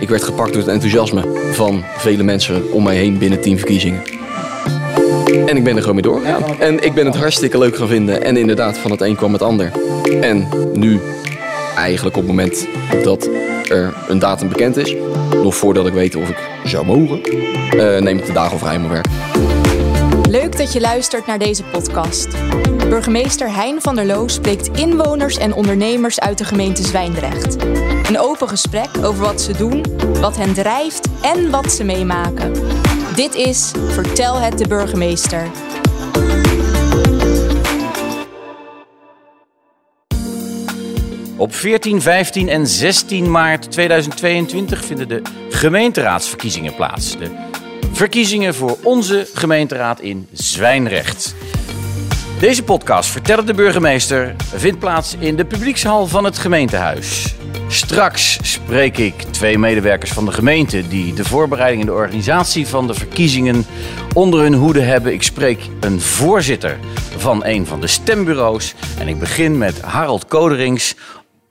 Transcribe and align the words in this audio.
Ik 0.00 0.08
werd 0.08 0.22
gepakt 0.22 0.52
door 0.52 0.62
het 0.62 0.70
enthousiasme 0.70 1.24
van 1.52 1.84
vele 1.96 2.22
mensen 2.22 2.72
om 2.72 2.82
mij 2.82 2.96
heen 2.96 3.18
binnen 3.18 3.40
tien 3.40 3.56
verkiezingen. 3.56 4.02
En 5.46 5.56
ik 5.56 5.64
ben 5.64 5.74
er 5.74 5.80
gewoon 5.80 5.94
mee 5.94 6.04
doorgegaan. 6.04 6.60
En 6.60 6.84
ik 6.84 6.94
ben 6.94 7.06
het 7.06 7.16
hartstikke 7.16 7.58
leuk 7.58 7.76
gaan 7.76 7.88
vinden. 7.88 8.22
En 8.22 8.36
inderdaad, 8.36 8.78
van 8.78 8.90
het 8.90 9.00
een 9.00 9.16
kwam 9.16 9.32
het 9.32 9.42
ander. 9.42 9.72
En 10.20 10.48
nu, 10.72 11.00
eigenlijk 11.76 12.16
op 12.16 12.22
het 12.22 12.30
moment 12.30 12.66
dat 13.02 13.28
er 13.68 13.94
een 14.08 14.18
datum 14.18 14.48
bekend 14.48 14.76
is, 14.76 14.94
nog 15.42 15.56
voordat 15.56 15.86
ik 15.86 15.92
weet 15.92 16.16
of 16.16 16.28
ik 16.28 16.48
zou 16.64 16.86
mogen, 16.86 17.22
eh, 17.22 18.00
neem 18.00 18.18
ik 18.18 18.26
de 18.26 18.32
dagen 18.32 18.58
vrij 18.58 18.78
mijn 18.78 18.92
werk. 18.92 19.06
Leuk 20.30 20.56
dat 20.56 20.72
je 20.72 20.80
luistert 20.80 21.26
naar 21.26 21.38
deze 21.38 21.64
podcast. 21.64 22.28
Burgemeester 22.88 23.54
Hein 23.54 23.80
van 23.80 23.94
der 23.94 24.06
Loo 24.06 24.28
spreekt 24.28 24.78
inwoners 24.78 25.36
en 25.36 25.52
ondernemers 25.52 26.20
uit 26.20 26.38
de 26.38 26.44
gemeente 26.44 26.82
Zwijndrecht. 26.82 27.62
Een 28.08 28.18
open 28.18 28.48
gesprek 28.48 28.88
over 28.96 29.24
wat 29.24 29.40
ze 29.40 29.56
doen, 29.56 29.84
wat 30.20 30.36
hen 30.36 30.54
drijft 30.54 31.08
en 31.22 31.50
wat 31.50 31.72
ze 31.72 31.84
meemaken. 31.84 32.52
Dit 33.14 33.34
is 33.34 33.72
Vertel 33.88 34.34
het 34.34 34.58
de 34.58 34.68
burgemeester. 34.68 35.50
Op 41.36 41.54
14, 41.54 42.00
15 42.00 42.48
en 42.48 42.66
16 42.66 43.30
maart 43.30 43.70
2022 43.70 44.84
vinden 44.84 45.08
de 45.08 45.22
gemeenteraadsverkiezingen 45.48 46.74
plaats. 46.74 47.18
De 47.18 47.49
verkiezingen 48.00 48.54
voor 48.54 48.78
onze 48.82 49.28
gemeenteraad 49.34 50.00
in 50.00 50.28
Zwijnrecht. 50.32 51.34
Deze 52.38 52.62
podcast, 52.62 53.10
Vertel 53.10 53.44
de 53.44 53.54
burgemeester, 53.54 54.34
vindt 54.54 54.78
plaats 54.78 55.16
in 55.18 55.36
de 55.36 55.44
publiekshal 55.44 56.06
van 56.06 56.24
het 56.24 56.38
gemeentehuis. 56.38 57.34
Straks 57.68 58.38
spreek 58.42 58.98
ik 58.98 59.22
twee 59.22 59.58
medewerkers 59.58 60.12
van 60.12 60.24
de 60.24 60.32
gemeente 60.32 60.88
die 60.88 61.14
de 61.14 61.24
voorbereiding 61.24 61.80
en 61.80 61.86
de 61.86 61.92
organisatie 61.92 62.66
van 62.66 62.86
de 62.86 62.94
verkiezingen 62.94 63.66
onder 64.14 64.40
hun 64.40 64.54
hoede 64.54 64.82
hebben. 64.82 65.12
Ik 65.12 65.22
spreek 65.22 65.60
een 65.80 66.00
voorzitter 66.00 66.78
van 67.16 67.44
een 67.44 67.66
van 67.66 67.80
de 67.80 67.86
stembureaus 67.86 68.74
en 68.98 69.08
ik 69.08 69.18
begin 69.18 69.58
met 69.58 69.80
Harold 69.80 70.26
Koderings, 70.26 70.94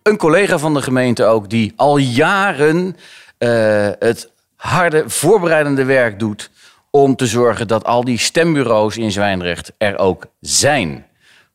een 0.04 0.18
collega 0.18 0.58
van 0.58 0.74
de 0.74 0.82
gemeente 0.82 1.26
ook, 1.26 1.50
die 1.50 1.74
al 1.76 1.98
jaren 1.98 2.96
uh, 3.40 3.90
het 4.00 4.30
harde 4.60 5.04
voorbereidende 5.10 5.84
werk 5.84 6.20
doet 6.20 6.52
om 6.90 7.16
te 7.16 7.28
zorgen 7.28 7.68
dat 7.68 7.84
al 7.84 8.04
die 8.04 8.18
stembureaus 8.18 8.98
in 8.98 9.12
Zwijndrecht 9.12 9.72
er 9.78 9.98
ook 9.98 10.26
zijn. 10.40 11.06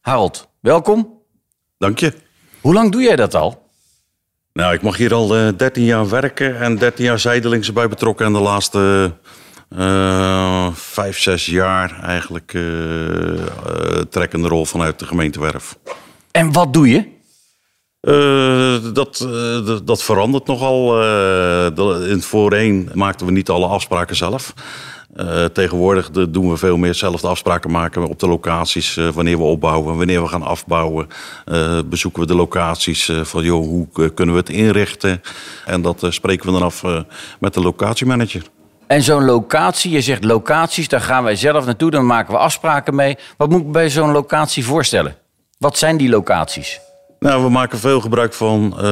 Harold, 0.01 0.49
welkom. 0.61 1.21
Dank 1.79 1.99
je. 1.99 2.13
Hoe 2.61 2.75
lang 2.75 2.93
doe 2.93 3.03
jij 3.03 3.17
dat 3.17 3.35
al? 3.35 3.69
Nou, 4.53 4.75
ik 4.75 4.83
mag 4.83 4.97
hier 4.97 5.15
al 5.15 5.37
uh, 5.37 5.49
13 5.57 5.85
jaar 5.85 6.09
werken 6.09 6.61
en 6.61 6.79
13 6.79 7.05
jaar 7.05 7.19
zijdelings 7.19 7.73
bij 7.73 7.89
betrokken. 7.89 8.27
En 8.27 8.33
de 8.33 8.39
laatste 8.39 9.13
uh, 9.77 10.69
vijf, 10.73 11.19
zes 11.19 11.47
jaar 11.47 12.03
eigenlijk 12.03 12.53
uh, 12.53 13.41
trekkende 14.11 14.49
rol 14.49 14.65
vanuit 14.65 14.99
de 14.99 15.07
gemeentewerf. 15.07 15.79
En 16.31 16.53
wat 16.53 16.73
doe 16.73 16.89
je? 16.89 17.14
Uh, 18.05 18.77
dat, 18.93 19.27
uh, 19.31 19.79
dat 19.85 20.03
verandert 20.03 20.47
nogal. 20.47 21.03
Uh, 21.03 21.67
in 22.09 22.15
het 22.15 22.25
voorheen 22.25 22.91
maakten 22.95 23.27
we 23.27 23.33
niet 23.33 23.49
alle 23.49 23.67
afspraken 23.67 24.17
zelf. 24.17 24.55
tegenwoordig 25.53 26.11
doen 26.11 26.51
we 26.51 26.57
veel 26.57 26.77
meer 26.77 26.95
zelf 26.95 27.21
de 27.21 27.29
afspraken 27.29 27.71
maken 27.71 28.09
op 28.09 28.19
de 28.19 28.29
locaties. 28.29 29.01
wanneer 29.15 29.37
we 29.37 29.43
opbouwen, 29.43 29.97
wanneer 29.97 30.23
we 30.23 30.29
gaan 30.29 30.43
afbouwen. 30.43 31.09
bezoeken 31.87 32.21
we 32.21 32.27
de 32.27 32.35
locaties 32.35 33.13
van 33.23 33.45
joh, 33.45 33.67
hoe 33.67 34.13
kunnen 34.15 34.35
we 34.35 34.41
het 34.41 34.51
inrichten. 34.51 35.23
En 35.65 35.83
dat 35.83 36.07
spreken 36.09 36.47
we 36.47 36.53
dan 36.53 36.63
af 36.63 36.83
met 37.41 37.55
de 37.55 37.61
locatiemanager. 37.61 38.43
En 38.87 39.03
zo'n 39.03 39.25
locatie, 39.25 39.91
je 39.91 40.01
zegt 40.01 40.25
locaties, 40.25 40.89
daar 40.89 41.01
gaan 41.01 41.25
wij 41.25 41.37
zelf 41.37 41.65
naartoe. 41.65 41.91
Dan 41.91 42.07
maken 42.07 42.33
we 42.33 42.39
afspraken 42.39 42.95
mee. 42.95 43.17
Wat 43.37 43.49
moet 43.51 43.61
ik 43.61 43.73
bij 43.73 43.91
zo'n 43.91 44.13
locatie 44.13 44.65
voorstellen? 44.65 45.17
Wat 45.59 45.79
zijn 45.79 45.97
die 45.97 46.09
locaties? 46.09 46.81
Nou, 47.25 47.43
we 47.43 47.49
maken 47.49 47.79
veel 47.79 48.01
gebruik 48.01 48.35
van 48.35 48.75
uh, 48.77 48.83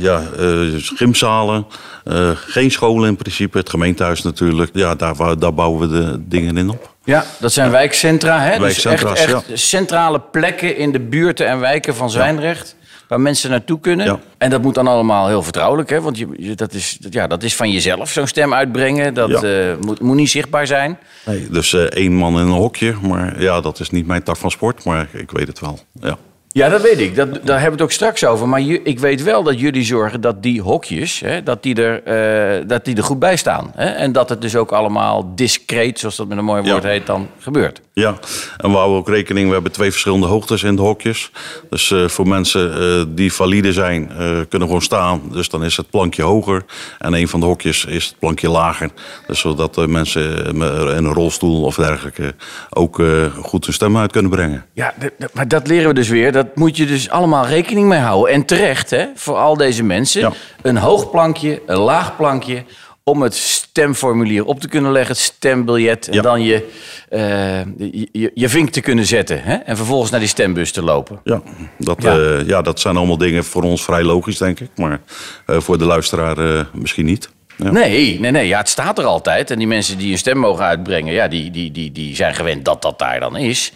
ja, 0.00 0.22
uh, 0.38 0.74
gymzalen. 0.76 1.66
Uh, 2.04 2.30
geen 2.34 2.70
scholen 2.70 3.08
in 3.08 3.16
principe, 3.16 3.58
het 3.58 3.70
gemeentehuis 3.70 4.22
natuurlijk. 4.22 4.70
Ja, 4.72 4.94
daar, 4.94 5.38
daar 5.38 5.54
bouwen 5.54 5.80
we 5.80 6.00
de 6.00 6.28
dingen 6.28 6.56
in 6.56 6.70
op. 6.70 6.94
Ja, 7.04 7.24
dat 7.40 7.52
zijn 7.52 7.70
wijkcentra, 7.70 8.40
hè? 8.40 8.58
Wijkcentra's, 8.58 9.24
dus 9.24 9.34
echt, 9.34 9.48
echt 9.50 9.60
centrale 9.60 10.20
plekken 10.20 10.76
in 10.76 10.92
de 10.92 11.00
buurten 11.00 11.46
en 11.46 11.60
wijken 11.60 11.94
van 11.94 12.10
Zwijndrecht. 12.10 12.76
Waar 13.08 13.20
mensen 13.20 13.50
naartoe 13.50 13.80
kunnen. 13.80 14.06
Ja. 14.06 14.18
En 14.38 14.50
dat 14.50 14.62
moet 14.62 14.74
dan 14.74 14.86
allemaal 14.86 15.28
heel 15.28 15.42
vertrouwelijk, 15.42 15.90
hè? 15.90 16.00
Want 16.00 16.18
je, 16.18 16.28
je, 16.36 16.54
dat, 16.54 16.72
is, 16.72 16.98
ja, 17.10 17.26
dat 17.26 17.42
is 17.42 17.56
van 17.56 17.70
jezelf, 17.70 18.10
zo'n 18.10 18.26
stem 18.26 18.54
uitbrengen. 18.54 19.14
Dat 19.14 19.40
Ja. 19.40 19.76
moet, 19.80 20.00
moet 20.00 20.16
niet 20.16 20.30
zichtbaar 20.30 20.66
zijn. 20.66 20.98
Nee, 21.26 21.48
dus 21.50 21.72
eh, 21.72 21.80
één 21.82 22.12
man 22.12 22.32
in 22.32 22.46
een 22.46 22.52
hokje. 22.52 22.94
Maar 23.02 23.42
ja, 23.42 23.60
dat 23.60 23.80
is 23.80 23.90
niet 23.90 24.06
mijn 24.06 24.22
tak 24.22 24.36
van 24.36 24.50
sport, 24.50 24.84
maar 24.84 25.08
ik 25.12 25.30
weet 25.30 25.46
het 25.46 25.60
wel. 25.60 25.78
Ja. 26.00 26.18
Ja, 26.54 26.68
dat 26.68 26.82
weet 26.82 27.00
ik. 27.00 27.16
Dat, 27.16 27.28
daar 27.32 27.60
hebben 27.60 27.64
we 27.64 27.70
het 27.70 27.82
ook 27.82 27.90
straks 27.90 28.24
over. 28.24 28.48
Maar 28.48 28.60
ik 28.60 28.98
weet 28.98 29.22
wel 29.22 29.42
dat 29.42 29.60
jullie 29.60 29.84
zorgen 29.84 30.20
dat 30.20 30.42
die 30.42 30.60
hokjes, 30.62 31.20
hè, 31.20 31.42
dat, 31.42 31.62
die 31.62 31.74
er, 31.82 32.02
eh, 32.02 32.62
dat 32.66 32.84
die 32.84 32.96
er 32.96 33.02
goed 33.04 33.18
bij 33.18 33.36
staan. 33.36 33.72
Hè? 33.74 33.84
En 33.86 34.12
dat 34.12 34.28
het 34.28 34.40
dus 34.40 34.56
ook 34.56 34.72
allemaal 34.72 35.32
discreet, 35.34 35.98
zoals 35.98 36.16
dat 36.16 36.28
met 36.28 36.38
een 36.38 36.44
mooi 36.44 36.62
woord 36.62 36.82
Ja. 36.82 36.88
heet, 36.88 37.06
dan 37.06 37.28
gebeurt. 37.38 37.80
Ja, 37.92 38.14
en 38.56 38.70
we 38.70 38.76
houden 38.76 38.98
ook 38.98 39.08
rekening, 39.08 39.46
we 39.46 39.52
hebben 39.54 39.72
twee 39.72 39.90
verschillende 39.90 40.26
hoogtes 40.26 40.62
in 40.62 40.76
de 40.76 40.82
hokjes. 40.82 41.30
Dus 41.70 41.90
eh, 41.90 42.08
voor 42.08 42.28
mensen 42.28 42.72
eh, 42.80 43.04
die 43.08 43.32
valide 43.32 43.72
zijn, 43.72 44.10
kunnen 44.48 44.68
gewoon 44.68 44.82
staan. 44.82 45.22
Dus 45.32 45.48
dan 45.48 45.64
is 45.64 45.76
het 45.76 45.90
plankje 45.90 46.22
hoger. 46.22 46.64
En 46.98 47.12
een 47.14 47.28
van 47.28 47.40
de 47.40 47.46
hokjes 47.46 47.84
is 47.84 48.06
het 48.06 48.18
plankje 48.18 48.48
lager. 48.50 48.90
Dus 49.26 49.40
zodat 49.40 49.74
de 49.74 49.88
mensen 49.88 50.46
in 50.46 50.60
een 50.60 51.12
rolstoel 51.12 51.62
of 51.64 51.74
dergelijke 51.74 52.34
ook 52.70 53.02
goed 53.42 53.64
hun 53.64 53.74
stem 53.74 53.96
uit 53.96 54.12
kunnen 54.12 54.30
brengen. 54.30 54.64
Ja, 54.72 54.94
maar 55.32 55.48
dat 55.48 55.66
leren 55.66 55.88
we 55.88 55.94
dus 55.94 56.08
weer. 56.08 56.32
Dat 56.32 56.43
moet 56.54 56.76
je 56.76 56.86
dus 56.86 57.10
allemaal 57.10 57.46
rekening 57.46 57.88
mee 57.88 57.98
houden. 57.98 58.34
En 58.34 58.44
terecht, 58.44 58.90
hè, 58.90 59.06
voor 59.14 59.36
al 59.36 59.56
deze 59.56 59.82
mensen. 59.82 60.20
Ja. 60.20 60.32
Een 60.62 60.76
hoog 60.76 61.10
plankje, 61.10 61.62
een 61.66 61.78
laag 61.78 62.16
plankje. 62.16 62.64
Om 63.06 63.22
het 63.22 63.34
stemformulier 63.34 64.44
op 64.44 64.60
te 64.60 64.68
kunnen 64.68 64.92
leggen, 64.92 65.12
het 65.14 65.22
stembiljet. 65.22 66.08
En 66.08 66.14
Ja. 66.14 66.22
dan 66.22 66.42
je, 66.42 66.68
eh, 67.08 67.20
je, 67.64 68.08
je, 68.12 68.30
je 68.34 68.48
vink 68.48 68.70
te 68.70 68.80
kunnen 68.80 69.06
zetten. 69.06 69.42
Hè? 69.42 69.54
En 69.54 69.76
vervolgens 69.76 70.10
naar 70.10 70.20
die 70.20 70.28
stembus 70.28 70.72
te 70.72 70.82
lopen. 70.82 71.20
Ja 71.24 71.42
dat, 71.78 72.02
Ja. 72.02 72.14
ja. 72.14 72.42
ja, 72.46 72.62
dat 72.62 72.80
zijn 72.80 72.96
allemaal 72.96 73.18
dingen 73.18 73.44
voor 73.44 73.62
ons 73.62 73.84
vrij 73.84 74.02
logisch, 74.02 74.38
denk 74.38 74.60
ik. 74.60 74.70
Maar 74.76 75.00
eh, 75.46 75.60
voor 75.60 75.78
de 75.78 75.84
luisteraar 75.84 76.38
eh, 76.38 76.64
misschien 76.72 77.04
niet. 77.04 77.28
Ja. 77.56 77.70
Nee, 77.70 78.20
nee, 78.20 78.30
nee. 78.30 78.46
Ja, 78.46 78.58
het 78.58 78.68
staat 78.68 78.98
er 78.98 79.04
altijd. 79.04 79.50
En 79.50 79.58
die 79.58 79.66
mensen 79.66 79.98
die 79.98 80.12
een 80.12 80.18
stem 80.18 80.38
mogen 80.38 80.64
uitbrengen, 80.64 81.12
ja, 81.12 81.28
die, 81.28 81.50
die, 81.50 81.70
die, 81.72 81.92
die 81.92 82.16
zijn 82.16 82.34
gewend 82.34 82.64
dat 82.64 82.82
dat 82.82 82.98
daar 82.98 83.20
dan 83.20 83.36
is. 83.36 83.72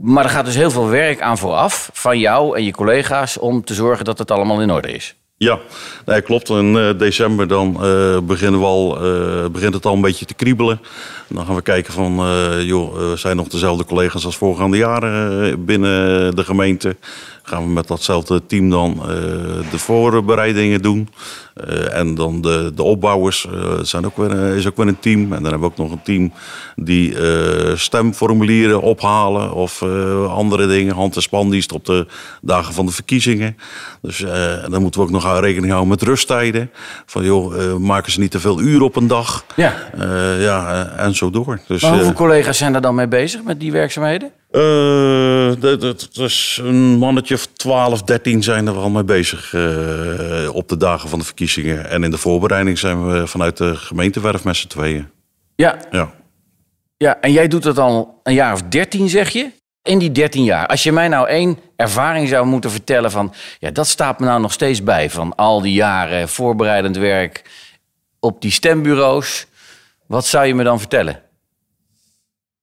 Maar 0.00 0.24
er 0.24 0.30
gaat 0.30 0.44
dus 0.44 0.54
heel 0.54 0.70
veel 0.70 0.88
werk 0.88 1.20
aan 1.20 1.38
vooraf 1.38 1.90
van 1.92 2.18
jou 2.18 2.56
en 2.56 2.64
je 2.64 2.72
collega's 2.72 3.38
om 3.38 3.64
te 3.64 3.74
zorgen 3.74 4.04
dat 4.04 4.18
het 4.18 4.30
allemaal 4.30 4.60
in 4.60 4.70
orde 4.70 4.92
is. 4.92 5.14
Ja, 5.36 5.58
nee, 6.06 6.20
klopt. 6.20 6.48
In 6.48 6.76
eh, 6.76 6.98
december 6.98 7.48
dan 7.48 7.84
eh, 7.84 8.18
beginnen 8.20 8.60
we 8.60 8.66
al, 8.66 8.96
eh, 8.96 9.50
begint 9.50 9.74
het 9.74 9.84
al 9.84 9.94
een 9.94 10.00
beetje 10.00 10.24
te 10.24 10.34
kriebelen. 10.34 10.80
Dan 11.28 11.46
gaan 11.46 11.54
we 11.54 11.62
kijken 11.62 11.92
van, 11.92 12.12
joh, 12.64 13.12
zijn 13.12 13.36
nog 13.36 13.48
dezelfde 13.48 13.84
collega's 13.84 14.24
als 14.24 14.36
voorgaande 14.36 14.76
jaren 14.76 15.64
binnen 15.64 16.36
de 16.36 16.44
gemeente? 16.44 16.96
Gaan 17.46 17.62
we 17.62 17.68
met 17.68 17.88
datzelfde 17.88 18.46
team 18.46 18.70
dan 18.70 19.00
eh, 19.00 19.06
de 19.70 19.78
voorbereidingen 19.78 20.82
doen? 20.82 21.08
Eh, 21.54 21.98
en 21.98 22.14
dan 22.14 22.40
de, 22.40 22.72
de 22.74 22.82
opbouwers 22.82 23.46
eh, 23.46 23.78
zijn 23.82 24.06
ook 24.06 24.16
weer, 24.16 24.56
is 24.56 24.66
ook 24.66 24.76
weer 24.76 24.88
een 24.88 24.98
team. 24.98 25.20
En 25.20 25.42
dan 25.42 25.42
hebben 25.42 25.60
we 25.60 25.66
ook 25.66 25.76
nog 25.76 25.90
een 25.90 26.02
team 26.02 26.32
die 26.76 27.14
stemformulieren 27.76 28.80
ophalen 28.80 29.52
of 29.52 29.82
andere 30.28 30.66
dingen. 30.66 30.94
Hand- 30.94 31.16
en 31.16 31.22
spandienst 31.22 31.72
op 31.72 31.84
de 31.84 32.06
dagen 32.40 32.74
van 32.74 32.86
de 32.86 32.92
verkiezingen. 32.92 33.56
Dus 34.02 34.18
dan 34.70 34.82
moeten 34.82 35.00
we 35.00 35.06
ook 35.06 35.12
nog 35.12 35.40
rekening 35.40 35.68
houden 35.68 35.88
met 35.88 36.02
rusttijden. 36.02 36.70
Van 37.06 37.24
joh, 37.24 37.76
maken 37.76 38.12
ze 38.12 38.20
niet 38.20 38.30
te 38.30 38.40
veel 38.40 38.60
uren 38.60 38.84
op 38.84 38.96
een 38.96 39.06
dag? 39.06 39.44
Ja. 39.56 39.74
Ja, 40.38 40.86
en 40.96 41.14
zo 41.14 41.30
door. 41.30 41.60
Dus, 41.68 41.82
Maar 41.82 41.92
hoeveel 41.92 42.12
collega's 42.12 42.58
zijn 42.58 42.74
er 42.74 42.80
dan 42.80 42.94
mee 42.94 43.08
bezig 43.08 43.42
met 43.42 43.60
die 43.60 43.72
werkzaamheden? 43.72 44.30
Dat, 44.54 45.80
dat, 45.80 46.08
dat 46.12 46.28
is 46.28 46.60
een 46.62 46.98
mannetje 46.98 47.34
of 47.34 47.46
12, 47.46 48.02
13 48.02 48.42
zijn 48.42 48.66
er 48.66 48.74
wel 48.74 48.90
mee 48.90 49.04
bezig 49.04 49.54
eh, 49.54 50.54
op 50.54 50.68
de 50.68 50.76
dagen 50.76 51.08
van 51.08 51.18
de 51.18 51.24
verkiezingen. 51.24 51.90
En 51.90 52.04
in 52.04 52.10
de 52.10 52.18
voorbereiding 52.18 52.78
zijn 52.78 53.06
we 53.08 53.26
vanuit 53.26 53.56
de 53.56 53.76
gemeentewerf 53.76 54.44
met 54.44 54.56
z'n 54.56 54.66
tweeën. 54.68 55.08
Ja, 55.56 55.78
Ja. 55.90 56.10
ja, 56.96 57.20
en 57.20 57.32
jij 57.32 57.48
doet 57.48 57.62
dat 57.62 57.78
al 57.78 58.20
een 58.22 58.34
jaar 58.34 58.52
of 58.52 58.62
dertien, 58.62 59.08
zeg 59.08 59.30
je? 59.30 59.50
In 59.82 59.98
die 59.98 60.12
dertien 60.12 60.44
jaar. 60.44 60.66
Als 60.66 60.82
je 60.82 60.92
mij 60.92 61.08
nou 61.08 61.28
één 61.28 61.58
ervaring 61.76 62.28
zou 62.28 62.46
moeten 62.46 62.70
vertellen 62.70 63.10
van... 63.10 63.34
Ja, 63.58 63.70
dat 63.70 63.86
staat 63.86 64.20
me 64.20 64.26
nou 64.26 64.40
nog 64.40 64.52
steeds 64.52 64.82
bij. 64.82 65.10
Van 65.10 65.34
al 65.34 65.60
die 65.60 65.72
jaren 65.72 66.28
voorbereidend 66.28 66.96
werk 66.96 67.42
op 68.20 68.40
die 68.42 68.50
stembureaus. 68.50 69.46
Wat 70.06 70.26
zou 70.26 70.46
je 70.46 70.54
me 70.54 70.64
dan 70.64 70.78
vertellen? 70.78 71.22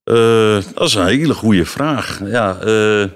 Eh, 0.04 0.58
dat 0.74 0.88
is 0.88 0.94
een 0.94 1.06
hele 1.06 1.34
goede 1.34 1.66
vraag. 1.66 2.20
Ja, 2.24 2.58
eh, 2.60 3.10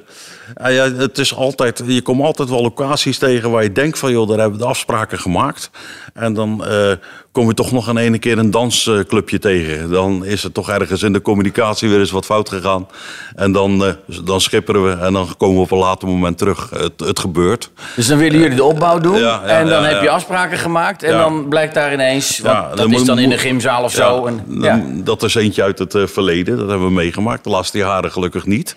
Ja, 0.53 0.67
ja, 0.67 0.91
het 0.91 1.17
is 1.17 1.35
altijd, 1.35 1.83
je 1.85 2.01
komt 2.01 2.21
altijd 2.21 2.49
wel 2.49 2.61
locaties 2.61 3.17
tegen 3.17 3.51
waar 3.51 3.63
je 3.63 3.71
denkt 3.71 3.99
van... 3.99 4.11
joh, 4.11 4.27
daar 4.27 4.39
hebben 4.39 4.57
we 4.57 4.63
de 4.63 4.69
afspraken 4.69 5.19
gemaakt. 5.19 5.69
En 6.13 6.33
dan 6.33 6.65
eh, 6.65 6.91
kom 7.35 7.47
je 7.47 7.53
toch 7.53 7.71
nog 7.71 7.87
een 7.87 7.97
ene 7.97 8.17
keer 8.19 8.37
een 8.37 8.51
dansclubje 8.51 9.39
tegen. 9.39 9.89
Dan 9.89 10.25
is 10.25 10.43
het 10.43 10.53
toch 10.53 10.69
ergens 10.69 11.03
in 11.03 11.13
de 11.13 11.21
communicatie 11.21 11.89
weer 11.89 11.99
eens 11.99 12.11
wat 12.11 12.25
fout 12.25 12.49
gegaan. 12.49 12.87
En 13.35 13.51
dan, 13.51 13.83
uh, 13.83 14.17
dan 14.25 14.41
schipperen 14.41 14.83
we 14.83 15.05
en 15.05 15.13
dan 15.13 15.27
komen 15.37 15.55
we 15.55 15.61
op 15.61 15.71
een 15.71 15.77
later 15.77 16.07
moment 16.07 16.37
terug. 16.37 16.69
Het, 16.69 16.99
het 16.99 17.19
gebeurt. 17.19 17.71
Dus 17.95 18.07
dan 18.07 18.17
willen 18.17 18.39
jullie 18.39 18.55
de 18.55 18.63
opbouw 18.63 18.99
doen 18.99 19.17
Ja, 19.19 19.21
ja, 19.21 19.41
en 19.43 19.67
dan 19.67 19.81
ja, 19.83 19.87
heb 19.89 20.01
je 20.01 20.09
afspraken 20.09 20.57
gemaakt... 20.57 21.03
en 21.03 21.11
dan 21.17 21.47
blijkt 21.47 21.73
daar 21.73 21.93
ineens, 21.93 22.37
dat 22.37 22.77
dan 22.77 22.93
is 22.93 23.03
dan 23.03 23.19
in 23.19 23.29
de 23.29 23.37
gymzaal 23.37 23.83
of 23.83 23.91
zo. 23.91 24.25
En, 24.25 24.41
dan- 24.47 25.01
Dat 25.03 25.23
is 25.23 25.35
eentje 25.35 25.63
uit 25.63 25.79
het 25.79 25.95
eh, 25.95 26.07
verleden. 26.07 26.57
Dat 26.57 26.69
hebben 26.69 26.87
we 26.87 26.93
meegemaakt. 26.93 27.43
De 27.43 27.49
laatste 27.49 27.77
jaren 27.77 28.11
gelukkig 28.11 28.45
niet. 28.45 28.75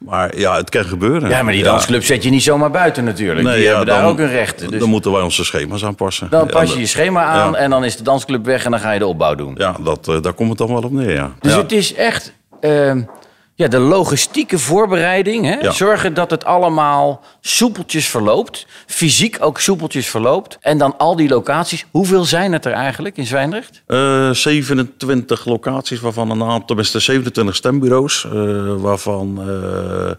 Maar 0.00 0.38
ja, 0.38 0.56
het 0.56 0.70
kan 0.70 0.84
gebeuren. 0.84 1.30
ja, 1.30 1.42
maar 1.42 1.52
die 1.52 1.62
dansclub 1.62 2.04
zet 2.04 2.22
je 2.22 2.30
niet 2.30 2.42
zomaar 2.42 2.70
buiten 2.70 3.04
natuurlijk. 3.04 3.46
Nee, 3.46 3.56
die 3.56 3.66
hebben 3.66 3.86
daar 3.86 4.00
dan- 4.02 4.10
ook 4.10 4.18
een 4.18 4.30
recht. 4.30 4.70
Dus 4.70 4.80
Dan 4.80 4.88
moeten 4.88 5.12
wij 5.12 5.22
onze 5.22 5.44
schema's 5.44 5.84
aanpassen. 5.84 6.26
dan 6.30 6.46
pas 6.46 6.72
je 6.72 6.78
je 6.78 6.86
schema 6.86 7.24
aan 7.24 7.56
en 7.56 7.70
dan 7.70 7.84
is 7.84 7.96
de 8.00 8.10
dansclub 8.10 8.44
weg... 8.44 8.64
en 8.64 8.70
dan 8.70 8.80
ga 8.80 8.90
je 8.90 8.98
de 8.98 9.06
opbouw 9.06 9.34
doen. 9.34 9.54
Ja, 9.58 9.76
dat, 9.80 10.08
eh, 10.08 10.20
daar 10.20 10.32
komt 10.32 10.48
het 10.48 10.58
dan 10.58 10.68
wel 10.68 10.82
op 10.82 10.92
neer, 10.92 11.14
ja. 11.14 11.32
Dus 11.40 11.52
ja. 11.52 11.58
het 11.58 11.72
is 11.72 11.94
echt 11.94 12.32
ehm, 12.60 13.02
ja, 13.54 13.68
de 13.68 13.78
logistieke 13.78 14.58
voorbereiding. 14.58 15.44
Hè? 15.44 15.54
Ja. 15.54 15.70
Zorgen 15.70 16.14
dat 16.14 16.30
het 16.30 16.44
allemaal 16.44 17.20
soepeltjes 17.40 18.08
verloopt. 18.08 18.66
Fysiek 18.86 19.36
ook 19.40 19.60
soepeltjes 19.60 20.08
verloopt. 20.08 20.58
En 20.60 20.78
dan 20.78 20.96
al 20.98 21.16
die 21.16 21.28
locaties. 21.28 21.86
Hoeveel 21.90 22.24
zijn 22.24 22.52
het 22.52 22.64
er 22.64 22.72
eigenlijk 22.72 23.16
in 23.16 23.26
Zwijndrecht? 23.26 23.82
Eh, 23.86 24.30
27 24.30 25.44
locaties, 25.44 26.00
waarvan 26.00 26.30
een 26.30 26.42
aantal, 26.42 26.64
tenminste 26.64 26.98
27 26.98 27.56
stembureaus, 27.56 28.24
eh, 28.24 28.32
waarvan 28.76 29.42
eh, 29.48 30.10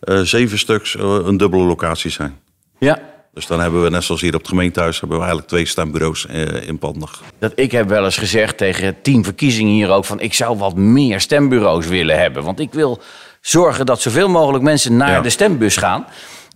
eh, 0.00 0.20
zeven 0.20 0.58
stuks 0.58 0.96
eh, 0.96 1.18
een 1.24 1.36
dubbele 1.36 1.64
locatie 1.64 2.10
zijn. 2.10 2.38
Ja. 2.78 2.98
Dus 3.32 3.46
dan 3.46 3.60
hebben 3.60 3.82
we, 3.82 3.90
net 3.90 4.02
zoals 4.04 4.20
hier 4.20 4.34
op 4.34 4.40
het 4.40 4.48
gemeentehuis, 4.48 4.98
hebben 5.00 5.16
we 5.18 5.22
eigenlijk 5.22 5.52
twee 5.52 5.66
stembureaus 5.66 6.26
eh, 6.26 6.66
in 6.68 6.78
Pandig. 6.78 7.22
Dat 7.38 7.52
ik 7.54 7.72
heb 7.72 7.88
wel 7.88 8.04
eens 8.04 8.16
gezegd 8.16 8.56
tegen 8.56 8.86
het 8.86 9.04
team 9.04 9.24
verkiezingen 9.24 9.72
hier 9.72 9.90
ook... 9.90 10.04
van 10.04 10.20
ik 10.20 10.34
zou 10.34 10.58
wat 10.58 10.74
meer 10.76 11.20
stembureaus 11.20 11.86
willen 11.86 12.18
hebben. 12.18 12.42
Want 12.44 12.60
ik 12.60 12.72
wil 12.72 13.00
zorgen 13.40 13.86
dat 13.86 14.00
zoveel 14.00 14.28
mogelijk 14.28 14.64
mensen 14.64 14.96
naar 14.96 15.10
Ja. 15.10 15.20
de 15.20 15.30
stembus 15.30 15.76
gaan. 15.76 16.06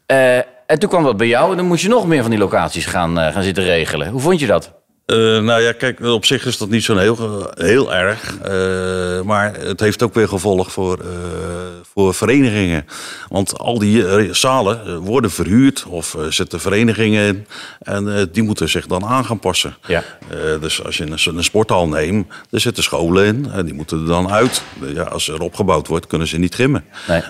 Eh, 0.07 0.37
en 0.67 0.79
toen 0.79 0.89
kwam 0.89 1.05
dat 1.05 1.17
bij 1.17 1.27
jou 1.27 1.51
en 1.51 1.57
dan 1.57 1.67
moest 1.67 1.83
je 1.83 1.89
nog 1.89 2.07
meer 2.07 2.21
van 2.23 2.31
die 2.31 2.39
locaties 2.41 2.87
gaan, 2.87 3.19
eh, 3.19 3.33
gaan 3.33 3.43
zitten 3.43 3.65
regelen. 3.65 4.09
Hoe 4.09 4.21
vond 4.21 4.41
je 4.41 4.47
dat? 4.47 4.73
Eh, 5.07 5.17
nou 5.17 5.63
ja, 5.63 5.73
kijk, 5.73 6.01
op 6.01 6.25
zich 6.25 6.47
is 6.47 6.59
dat 6.59 6.69
niet 6.69 6.85
zo'n 6.85 6.99
heel, 6.99 7.51
heel 7.55 7.95
erg. 7.95 8.39
Eh, 8.43 9.21
maar 9.23 9.55
het 9.59 9.81
heeft 9.81 10.03
ook 10.03 10.15
weer 10.15 10.29
gevolg 10.29 10.73
voor, 10.73 10.99
eh, 10.99 11.07
voor 11.95 12.15
verenigingen. 12.15 12.87
Want 13.29 13.59
al 13.59 13.79
die 13.79 14.35
zalen 14.35 14.99
worden 14.99 15.31
verhuurd 15.31 15.85
of 15.89 16.17
zitten 16.29 16.61
verenigingen 16.61 17.27
in. 17.27 17.47
En 17.79 18.29
die 18.33 18.43
moeten 18.43 18.69
zich 18.69 18.87
dan 18.87 19.05
aan 19.05 19.25
gaan 19.25 19.39
passen. 19.39 19.77
Ja. 19.87 20.05
Dus 20.61 20.85
als 20.85 20.97
je 20.97 21.05
een, 21.05 21.37
een 21.37 21.45
sporthal 21.45 21.89
neemt, 21.89 22.33
er 22.51 22.61
zitten 22.61 22.83
scholen 22.83 23.27
in. 23.27 23.51
En 23.53 23.65
die 23.65 23.75
moeten 23.75 24.01
er 24.01 24.07
dan 24.07 24.31
uit. 24.31 24.63
Ja, 24.95 25.03
als 25.03 25.29
er 25.29 25.41
opgebouwd 25.41 25.87
wordt, 25.87 26.07
kunnen 26.07 26.29
ze 26.29 26.39
niet 26.39 26.55
gimmen. 26.55 26.85
Nee. 27.09 27.23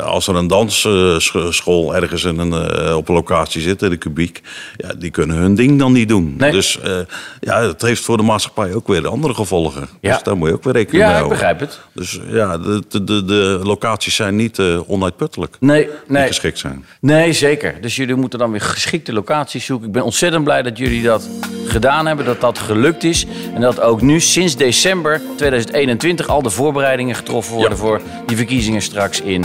Als 0.00 0.26
er 0.26 0.34
een 0.34 0.46
dansschool 0.46 1.94
ergens 1.94 2.24
in 2.24 2.38
een, 2.38 2.94
op 2.94 3.08
een 3.08 3.14
locatie 3.14 3.60
zit, 3.60 3.82
in 3.82 3.90
de 3.90 3.96
kubiek, 3.96 4.40
ja, 4.76 4.94
die 4.94 5.10
kunnen 5.10 5.36
hun 5.36 5.54
ding 5.54 5.78
dan 5.78 5.92
niet 5.92 6.08
doen. 6.08 6.34
Nee. 6.38 6.52
Dus 6.52 6.67
eh, 6.76 6.98
ja, 7.40 7.60
het 7.62 7.82
heeft 7.82 8.04
voor 8.04 8.16
de 8.16 8.22
maatschappij 8.22 8.74
ook 8.74 8.86
weer 8.86 9.08
andere 9.08 9.34
gevolgen. 9.34 9.88
Ja. 10.00 10.12
Dus 10.12 10.22
daar 10.22 10.36
moet 10.36 10.48
je 10.48 10.54
ook 10.54 10.64
weer 10.64 10.72
rekening 10.72 11.04
mee 11.04 11.12
Ja, 11.12 11.18
ik 11.18 11.24
houden. 11.24 11.38
begrijp 11.38 11.60
het. 11.60 11.80
Dus 11.92 12.20
ja, 12.28 12.58
de, 12.58 12.82
de, 12.88 13.04
de, 13.04 13.24
de 13.24 13.60
locaties 13.62 14.14
zijn 14.14 14.36
niet 14.36 14.58
eh, 14.58 14.90
onuitputtelijk. 14.90 15.56
Nee, 15.60 15.84
Die 15.84 15.92
nee. 16.06 16.26
geschikt 16.26 16.58
zijn. 16.58 16.84
Nee, 17.00 17.32
zeker. 17.32 17.80
Dus 17.80 17.96
jullie 17.96 18.14
moeten 18.14 18.38
dan 18.38 18.50
weer 18.50 18.60
geschikte 18.60 19.12
locaties 19.12 19.64
zoeken. 19.64 19.86
Ik 19.86 19.92
ben 19.92 20.02
ontzettend 20.04 20.44
blij 20.44 20.62
dat 20.62 20.78
jullie 20.78 21.02
dat 21.02 21.28
gedaan 21.66 22.06
hebben, 22.06 22.24
dat 22.24 22.40
dat 22.40 22.58
gelukt 22.58 23.04
is. 23.04 23.26
En 23.54 23.60
dat 23.60 23.80
ook 23.80 24.00
nu 24.02 24.20
sinds 24.20 24.56
december 24.56 25.20
2021 25.36 26.28
al 26.28 26.42
de 26.42 26.50
voorbereidingen 26.50 27.14
getroffen 27.14 27.54
worden 27.54 27.72
Ja. 27.72 27.76
voor 27.84 28.00
die 28.26 28.36
verkiezingen 28.36 28.82
straks 28.82 29.20
in 29.20 29.44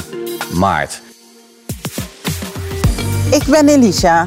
maart. 0.53 1.01
Ik 3.31 3.43
ben 3.45 3.67
Elisa 3.69 4.25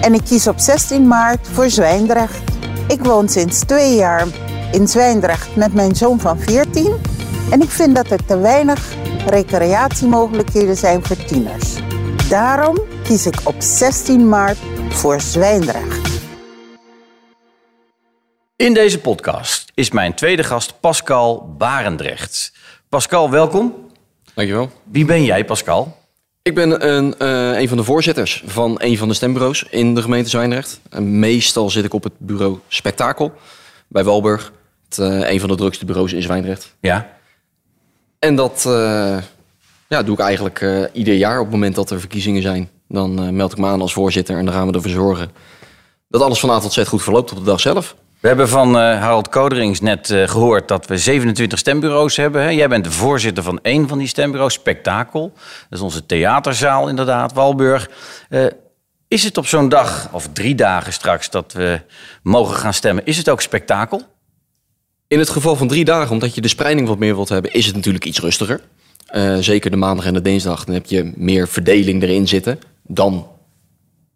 en 0.00 0.14
ik 0.14 0.24
kies 0.24 0.46
op 0.46 0.58
16 0.58 1.06
maart 1.06 1.48
voor 1.48 1.70
Zwijndrecht. 1.70 2.42
Ik 2.88 3.04
woon 3.04 3.28
sinds 3.28 3.60
twee 3.60 3.94
jaar 3.94 4.26
in 4.72 4.88
Zwijndrecht 4.88 5.56
met 5.56 5.74
mijn 5.74 5.96
zoon 5.96 6.20
van 6.20 6.38
14 6.38 7.00
en 7.50 7.60
ik 7.62 7.70
vind 7.70 7.96
dat 7.96 8.10
er 8.10 8.24
te 8.24 8.38
weinig 8.38 8.94
recreatiemogelijkheden 9.26 10.76
zijn 10.76 11.04
voor 11.04 11.16
tieners. 11.16 11.74
Daarom 12.28 12.78
kies 13.02 13.26
ik 13.26 13.40
op 13.44 13.54
16 13.58 14.28
maart 14.28 14.58
voor 14.88 15.20
Zwijndrecht. 15.20 16.08
In 18.56 18.74
deze 18.74 19.00
podcast 19.00 19.70
is 19.74 19.90
mijn 19.90 20.14
tweede 20.14 20.42
gast 20.42 20.80
Pascal 20.80 21.54
Barendrecht. 21.58 22.52
Pascal, 22.88 23.30
welkom. 23.30 23.74
Dankjewel. 24.34 24.70
Wie 24.84 25.04
ben 25.04 25.24
jij, 25.24 25.44
Pascal? 25.44 25.99
Ik 26.42 26.54
ben 26.54 26.88
een, 26.88 27.18
eh, 27.18 27.60
een 27.60 27.68
van 27.68 27.76
de 27.76 27.84
voorzitters 27.84 28.42
van 28.46 28.74
een 28.78 28.98
van 28.98 29.08
de 29.08 29.14
stembureaus 29.14 29.64
in 29.70 29.94
de 29.94 30.02
gemeente 30.02 30.30
Zwijndrecht. 30.30 30.80
En 30.90 31.18
meestal 31.18 31.70
zit 31.70 31.84
ik 31.84 31.94
op 31.94 32.04
het 32.04 32.12
bureau 32.18 32.58
Spektakel 32.68 33.32
bij 33.88 34.04
Walburg. 34.04 34.52
Het, 34.84 34.98
eh, 34.98 35.30
een 35.30 35.40
van 35.40 35.48
de 35.48 35.54
drukste 35.54 35.84
bureaus 35.84 36.12
in 36.12 36.22
Zwijndrecht. 36.22 36.76
Ja. 36.80 37.16
En 38.18 38.36
dat 38.36 38.64
eh, 38.66 39.18
ja, 39.88 40.02
doe 40.02 40.14
ik 40.14 40.20
eigenlijk 40.20 40.88
ieder 40.92 41.14
jaar 41.14 41.38
op 41.38 41.44
het 41.44 41.52
moment 41.52 41.74
dat 41.74 41.90
er 41.90 42.00
verkiezingen 42.00 42.42
zijn. 42.42 42.70
Dan 42.88 43.36
meld 43.36 43.52
ik 43.52 43.58
me 43.58 43.66
aan 43.66 43.80
als 43.80 43.92
voorzitter 43.92 44.36
en 44.36 44.44
dan 44.44 44.54
gaan 44.54 44.66
we 44.66 44.72
ervoor 44.72 44.90
zorgen 44.90 45.30
dat 46.08 46.22
alles 46.22 46.40
van 46.40 46.50
A 46.50 46.58
tot 46.58 46.72
Z 46.72 46.86
goed 46.86 47.02
verloopt 47.02 47.30
op 47.30 47.38
de 47.38 47.44
dag 47.44 47.60
zelf. 47.60 47.96
We 48.20 48.28
hebben 48.28 48.48
van 48.48 48.78
eh, 48.78 49.00
Harold 49.00 49.28
Koderings 49.28 49.80
net 49.80 50.10
eh, 50.10 50.28
gehoord 50.28 50.68
dat 50.68 50.86
we 50.86 50.98
27 50.98 51.58
stembureaus 51.58 52.16
hebben. 52.16 52.42
Hè? 52.42 52.48
Jij 52.48 52.68
bent 52.68 52.84
de 52.84 52.90
voorzitter 52.90 53.42
van 53.42 53.58
één 53.62 53.88
van 53.88 53.98
die 53.98 54.06
stembureaus, 54.06 54.52
Spektakel. 54.52 55.32
Dat 55.68 55.78
is 55.78 55.80
onze 55.80 56.06
theaterzaal 56.06 56.88
inderdaad, 56.88 57.32
Walburg. 57.32 57.90
Eh, 58.28 58.46
is 59.08 59.24
het 59.24 59.36
op 59.38 59.46
zo'n 59.46 59.68
dag, 59.68 60.08
of 60.12 60.28
drie 60.32 60.54
dagen 60.54 60.92
straks, 60.92 61.30
dat 61.30 61.52
we 61.52 61.80
mogen 62.22 62.56
gaan 62.56 62.74
stemmen... 62.74 63.06
is 63.06 63.16
het 63.16 63.28
ook 63.28 63.40
spektakel? 63.40 64.02
In 65.06 65.18
het 65.18 65.30
geval 65.30 65.56
van 65.56 65.68
drie 65.68 65.84
dagen, 65.84 66.10
omdat 66.10 66.34
je 66.34 66.40
de 66.40 66.48
spreiding 66.48 66.88
wat 66.88 66.98
meer 66.98 67.14
wilt 67.14 67.28
hebben, 67.28 67.52
is 67.52 67.66
het 67.66 67.74
natuurlijk 67.74 68.04
iets 68.04 68.20
rustiger. 68.20 68.60
Zeker 69.40 69.70
de 69.70 69.76
maandag 69.76 70.04
en 70.04 70.14
de 70.14 70.22
dinsdag, 70.22 70.64
dan 70.64 70.74
heb 70.74 70.86
je 70.86 71.12
meer 71.16 71.48
verdeling 71.48 72.02
erin 72.02 72.28
zitten. 72.28 72.58
Dan 72.86 73.26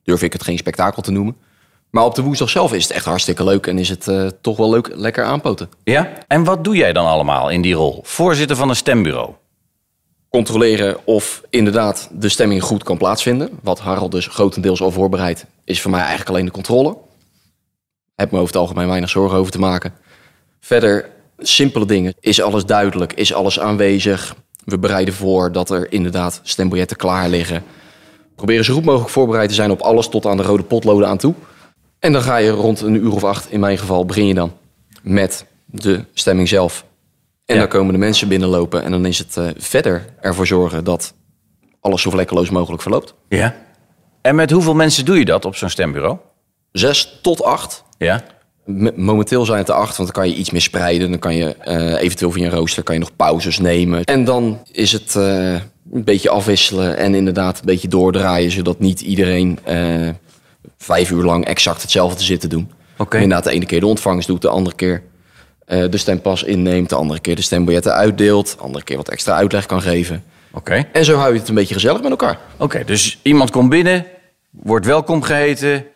durf 0.03 0.23
ik 0.23 0.33
het 0.33 0.43
geen 0.43 0.59
spektakel 0.59 1.03
te 1.03 1.11
noemen. 1.11 1.37
Maar 1.94 2.05
op 2.05 2.14
de 2.14 2.23
woensdag 2.23 2.50
zelf 2.50 2.73
is 2.73 2.82
het 2.82 2.93
echt 2.93 3.05
hartstikke 3.05 3.44
leuk 3.44 3.67
en 3.67 3.79
is 3.79 3.88
het 3.88 4.08
eh, 4.08 4.26
toch 4.41 4.56
wel 4.56 4.70
leuk 4.70 4.91
lekker 4.94 5.24
aanpoten. 5.24 5.69
Ja? 5.84 6.13
En 6.29 6.44
wat 6.44 6.65
doe 6.65 6.77
jij 6.77 6.93
dan 6.93 7.06
allemaal 7.06 7.51
in 7.51 7.60
die 7.63 7.74
rol? 7.74 8.01
Voorzitter 8.03 8.56
van 8.56 8.69
een 8.69 8.77
stembureau. 8.77 9.31
Controleren 10.29 11.06
of 11.06 11.43
inderdaad 11.51 12.08
de 12.13 12.29
stemming 12.29 12.63
goed 12.63 12.82
kan 12.82 12.96
plaatsvinden. 12.96 13.48
Wat 13.63 13.81
Harald 13.81 14.10
dus 14.10 14.27
grotendeels 14.27 14.82
al 14.82 14.91
voorbereidt, 14.91 15.46
is 15.65 15.81
voor 15.81 15.91
mij 15.91 16.01
eigenlijk 16.01 16.31
alleen 16.31 16.44
de 16.44 16.51
controle. 16.51 16.96
Heb 18.15 18.31
me 18.31 18.39
over 18.39 18.53
het 18.53 18.63
algemeen 18.63 18.89
weinig 18.89 19.10
zorgen 19.10 19.39
over 19.39 19.53
te 19.53 19.58
maken. 19.58 19.94
Verder, 20.60 21.10
simpele 21.39 21.86
dingen. 21.86 22.15
Is 22.20 22.43
alles 22.43 22.65
duidelijk? 22.65 23.13
Is 23.13 23.34
alles 23.34 23.60
aanwezig? 23.60 24.36
We 24.65 24.79
bereiden 24.79 25.15
voor 25.15 25.53
dat 25.53 25.70
er 25.70 25.93
inderdaad 25.93 26.41
stembiljetten 26.43 26.96
klaar 26.96 27.29
liggen. 27.29 27.63
Proberen 28.36 28.65
zo 28.65 28.74
goed 28.74 28.84
mogelijk 28.84 29.10
voorbereid 29.10 29.48
te 29.48 29.55
zijn 29.55 29.70
op 29.70 29.81
alles 29.81 30.08
tot 30.08 30.27
aan 30.27 30.36
de 30.36 30.43
rode 30.43 30.63
potloden 30.63 31.08
aan 31.08 31.19
toe. 31.19 31.34
En 32.05 32.13
dan 32.13 32.23
ga 32.23 32.37
je 32.37 32.51
rond 32.51 32.81
een 32.81 32.94
uur 32.94 33.13
of 33.13 33.25
acht, 33.25 33.51
in 33.51 33.61
mijn 33.61 33.79
geval, 33.79 34.05
begin 34.05 34.27
je 34.27 34.34
dan 34.34 34.53
met 35.03 35.46
de 35.67 36.05
stemming 36.15 36.49
zelf. 36.49 36.84
En 37.46 37.55
Ja. 37.55 37.61
dan 37.61 37.70
komen 37.70 37.93
de 37.93 37.99
mensen 37.99 38.29
binnenlopen 38.29 38.82
en 38.84 38.91
dan 38.91 39.06
is 39.06 39.19
het 39.19 39.37
eh, 39.37 39.46
verder 39.56 40.05
ervoor 40.20 40.46
zorgen 40.46 40.84
dat 40.84 41.15
alles 41.81 42.03
zo 42.03 42.11
vlekkeloos 42.11 42.51
mogelijk 42.51 42.82
verloopt. 42.82 43.15
Ja. 43.29 43.55
En 44.23 44.34
met 44.34 44.51
hoeveel 44.51 44.75
mensen 44.75 45.05
doe 45.05 45.19
je 45.19 45.25
dat 45.25 45.44
op 45.44 45.56
zo'n 45.56 45.69
stembureau? 45.69 46.17
Zes 46.73 47.19
tot 47.23 47.43
acht. 47.43 47.84
Ja. 47.99 48.23
Momenteel 48.96 49.44
zijn 49.44 49.58
het 49.58 49.69
er 49.69 49.75
acht, 49.75 49.96
want 49.96 50.13
dan 50.13 50.23
kan 50.23 50.32
je 50.32 50.37
iets 50.39 50.51
meer 50.51 50.61
spreiden. 50.61 51.11
Dan 51.11 51.19
kan 51.19 51.37
je 51.37 51.56
eh, 51.56 52.03
eventueel 52.03 52.31
via 52.31 52.44
een 52.44 52.51
rooster 52.58 52.82
kan 52.82 52.94
je 52.94 53.01
nog 53.01 53.17
pauzes 53.17 53.58
nemen. 53.58 54.05
En 54.05 54.25
dan 54.25 54.58
is 54.73 54.93
het 54.93 55.17
eh, 55.17 55.53
een 55.93 56.05
beetje 56.05 56.31
afwisselen 56.31 56.96
en 56.96 57.15
inderdaad 57.15 57.58
een 57.58 57.67
beetje 57.67 57.89
doordraaien, 57.89 58.51
zodat 58.51 58.79
niet 58.79 59.01
iedereen 59.01 59.58
vijf 60.84 61.10
uur 61.10 61.22
lang 61.22 61.44
exact 61.44 61.82
hetzelfde 61.82 62.22
zit 62.22 62.41
te 62.41 62.48
doen. 62.48 62.70
Oké. 62.96 63.17
Inderdaad, 63.17 63.44
de 63.44 63.50
ene 63.50 63.67
keer 63.67 63.81
de 63.81 63.86
ontvangst 63.86 64.26
doet, 64.26 64.43
de 64.43 64.48
andere 64.48 64.76
keer 64.76 65.03
eh, 65.67 65.91
de 65.91 65.96
stempas 65.96 66.43
inneemt, 66.43 66.88
de 66.88 66.94
andere 66.94 67.20
keer 67.20 67.36
de 67.36 67.43
stembiljetten 67.43 67.93
uitdeelt, 67.93 68.50
de 68.56 68.62
andere 68.62 68.84
keer 68.84 68.96
wat 68.96 69.08
extra 69.08 69.34
uitleg 69.34 69.67
kan 69.67 69.82
geven. 69.82 70.24
Oké. 70.53 70.84
En 70.93 71.05
zo 71.05 71.17
hou 71.17 71.32
je 71.32 71.38
het 71.38 71.48
een 71.48 71.55
beetje 71.55 71.74
gezellig 71.74 72.03
met 72.03 72.10
elkaar. 72.10 72.38
Oké, 72.56 72.84
dus 72.84 73.19
iemand 73.22 73.50
komt 73.50 73.69
binnen, 73.69 74.06
wordt 74.50 74.86
welkom 74.86 75.22
geheten, 75.22 75.86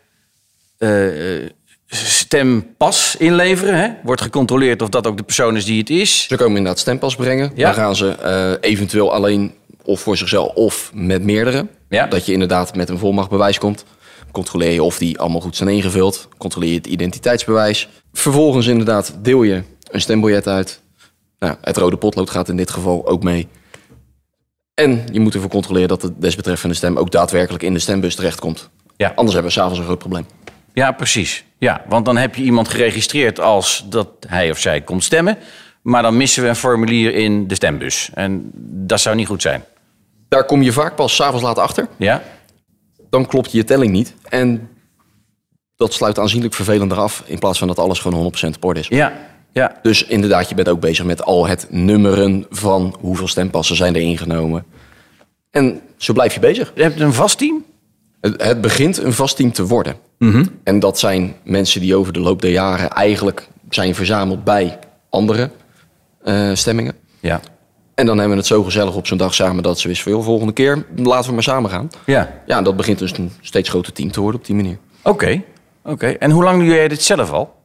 eh, 0.77 1.37
eh, 1.37 1.49
stempas 1.87 3.15
inleveren, 3.15 3.75
hè? 3.75 3.89
wordt 4.03 4.21
gecontroleerd 4.21 4.81
of 4.81 4.89
dat 4.89 5.07
ook 5.07 5.17
de 5.17 5.23
persoon 5.23 5.55
is 5.55 5.65
die 5.65 5.79
het 5.79 5.89
is. 5.89 6.23
Ze 6.27 6.35
komen 6.35 6.57
inderdaad 6.57 6.79
stempas 6.79 7.15
brengen. 7.15 7.51
Ja. 7.55 7.65
Dan 7.65 7.73
gaan 7.73 7.95
ze 7.95 8.09
eh, 8.09 8.69
eventueel 8.71 9.13
alleen 9.13 9.53
of 9.83 10.01
voor 10.01 10.17
zichzelf 10.17 10.53
of 10.53 10.91
met 10.93 11.23
meerdere. 11.23 11.67
Ja. 11.89 12.07
Dat 12.07 12.25
je 12.25 12.33
inderdaad 12.33 12.75
met 12.75 12.89
een 12.89 12.97
volmachtbewijs 12.97 13.57
komt. 13.57 13.85
Controleer 14.31 14.71
je 14.71 14.83
of 14.83 14.97
die 14.97 15.19
allemaal 15.19 15.41
goed 15.41 15.55
zijn 15.55 15.69
ingevuld. 15.69 16.27
Controleer 16.37 16.69
je 16.69 16.77
het 16.77 16.87
identiteitsbewijs. 16.87 17.89
Vervolgens 18.13 18.67
inderdaad 18.67 19.13
deel 19.21 19.43
je 19.43 19.63
een 19.91 20.01
stembiljet 20.01 20.47
uit. 20.47 20.81
Nou, 21.39 21.55
het 21.61 21.77
rode 21.77 21.97
potlood 21.97 22.29
gaat 22.29 22.49
in 22.49 22.57
dit 22.57 22.69
geval 22.69 23.07
ook 23.07 23.23
mee. 23.23 23.47
En 24.73 25.05
je 25.11 25.19
moet 25.19 25.33
ervoor 25.33 25.49
controleren 25.49 25.87
dat 25.87 26.01
de 26.01 26.13
desbetreffende 26.17 26.75
stem 26.75 26.97
ook 26.97 27.11
daadwerkelijk 27.11 27.63
in 27.63 27.73
de 27.73 27.79
stembus 27.79 28.15
terechtkomt. 28.15 28.69
Ja. 28.97 29.11
Anders 29.15 29.33
hebben 29.33 29.51
we 29.51 29.57
s'avonds 29.57 29.79
een 29.79 29.85
groot 29.85 29.99
probleem. 29.99 30.25
Ja, 30.73 30.91
precies. 30.91 31.43
Ja, 31.57 31.83
want 31.87 32.05
dan 32.05 32.17
heb 32.17 32.35
je 32.35 32.43
iemand 32.43 32.67
geregistreerd 32.67 33.39
als 33.39 33.85
dat 33.89 34.09
hij 34.27 34.51
of 34.51 34.59
zij 34.59 34.81
komt 34.81 35.03
stemmen. 35.03 35.37
Maar 35.81 36.01
dan 36.01 36.17
missen 36.17 36.43
we 36.43 36.49
een 36.49 36.55
formulier 36.55 37.13
in 37.13 37.47
de 37.47 37.55
stembus. 37.55 38.09
En 38.13 38.51
dat 38.63 38.99
zou 38.99 39.15
niet 39.15 39.27
goed 39.27 39.41
zijn. 39.41 39.63
Daar 40.27 40.45
kom 40.45 40.61
je 40.61 40.71
vaak 40.71 40.95
pas 40.95 41.15
s'avonds 41.15 41.43
laat 41.43 41.57
achter. 41.57 41.87
Ja? 41.97 42.23
Dan 43.09 43.25
klopt 43.25 43.51
je 43.51 43.63
telling 43.63 43.91
niet. 43.91 44.13
En 44.29 44.69
dat 45.75 45.93
sluit 45.93 46.19
aanzienlijk 46.19 46.53
vervelender 46.53 46.97
af. 46.97 47.23
In 47.25 47.39
plaats 47.39 47.59
van 47.59 47.67
dat 47.67 47.79
alles 47.79 47.99
gewoon 47.99 48.33
100% 48.33 48.47
op 48.55 48.65
orde 48.65 48.79
is. 48.79 48.87
Ja. 48.87 49.13
Ja. 49.51 49.79
Dus 49.81 50.05
inderdaad, 50.05 50.49
je 50.49 50.55
bent 50.55 50.69
ook 50.69 50.79
bezig 50.79 51.05
met 51.05 51.23
al 51.23 51.47
het 51.47 51.67
nummeren 51.69 52.45
van 52.49 52.95
hoeveel 52.99 53.27
stempassen 53.27 53.75
zijn 53.75 53.95
er 53.95 54.01
ingenomen. 54.01 54.65
En 55.51 55.81
zo 55.97 56.13
blijf 56.13 56.33
je 56.33 56.39
bezig. 56.39 56.71
Je 56.75 56.81
hebt 56.81 56.99
een 56.99 57.13
vast 57.13 57.37
team? 57.37 57.65
Het, 58.21 58.43
het 58.43 58.61
begint 58.61 58.97
een 58.97 59.13
vast 59.13 59.35
team 59.35 59.51
te 59.51 59.65
worden. 59.65 59.95
En 60.63 60.79
dat 60.79 60.99
zijn 60.99 61.35
mensen 61.43 61.81
die 61.81 61.95
over 61.95 62.13
de 62.13 62.19
loop 62.19 62.41
der 62.41 62.51
jaren 62.51 62.89
eigenlijk 62.89 63.47
zijn 63.69 63.95
verzameld 63.95 64.43
bij 64.43 64.79
andere 65.09 65.49
eh, 66.23 66.49
stemmingen. 66.53 66.93
Ja. 67.19 67.41
En 67.99 68.05
dan 68.05 68.17
hebben 68.17 68.35
we 68.35 68.41
het 68.41 68.51
zo 68.51 68.63
gezellig 68.63 68.95
op 68.95 69.07
zo'n 69.07 69.17
dag 69.17 69.33
samen 69.33 69.63
dat 69.63 69.79
ze 69.79 69.89
is 69.89 70.03
van, 70.03 70.11
joh, 70.11 70.23
volgende 70.23 70.53
keer 70.53 70.85
laten 70.95 71.27
we 71.27 71.33
maar 71.33 71.43
samen 71.43 71.69
gaan. 71.69 71.89
Ja. 72.05 72.41
Ja, 72.45 72.57
en 72.57 72.63
dat 72.63 72.75
begint 72.75 72.99
dus 72.99 73.17
een 73.17 73.31
steeds 73.41 73.69
groter 73.69 73.93
team 73.93 74.11
te 74.11 74.21
worden 74.21 74.39
op 74.39 74.45
die 74.45 74.55
manier. 74.55 74.77
Oké. 75.03 75.41
Oké. 75.83 76.07
En 76.07 76.31
hoe 76.31 76.43
lang 76.43 76.59
doe 76.59 76.73
jij 76.73 76.87
dit 76.87 77.03
zelf 77.03 77.31
al? 77.31 77.55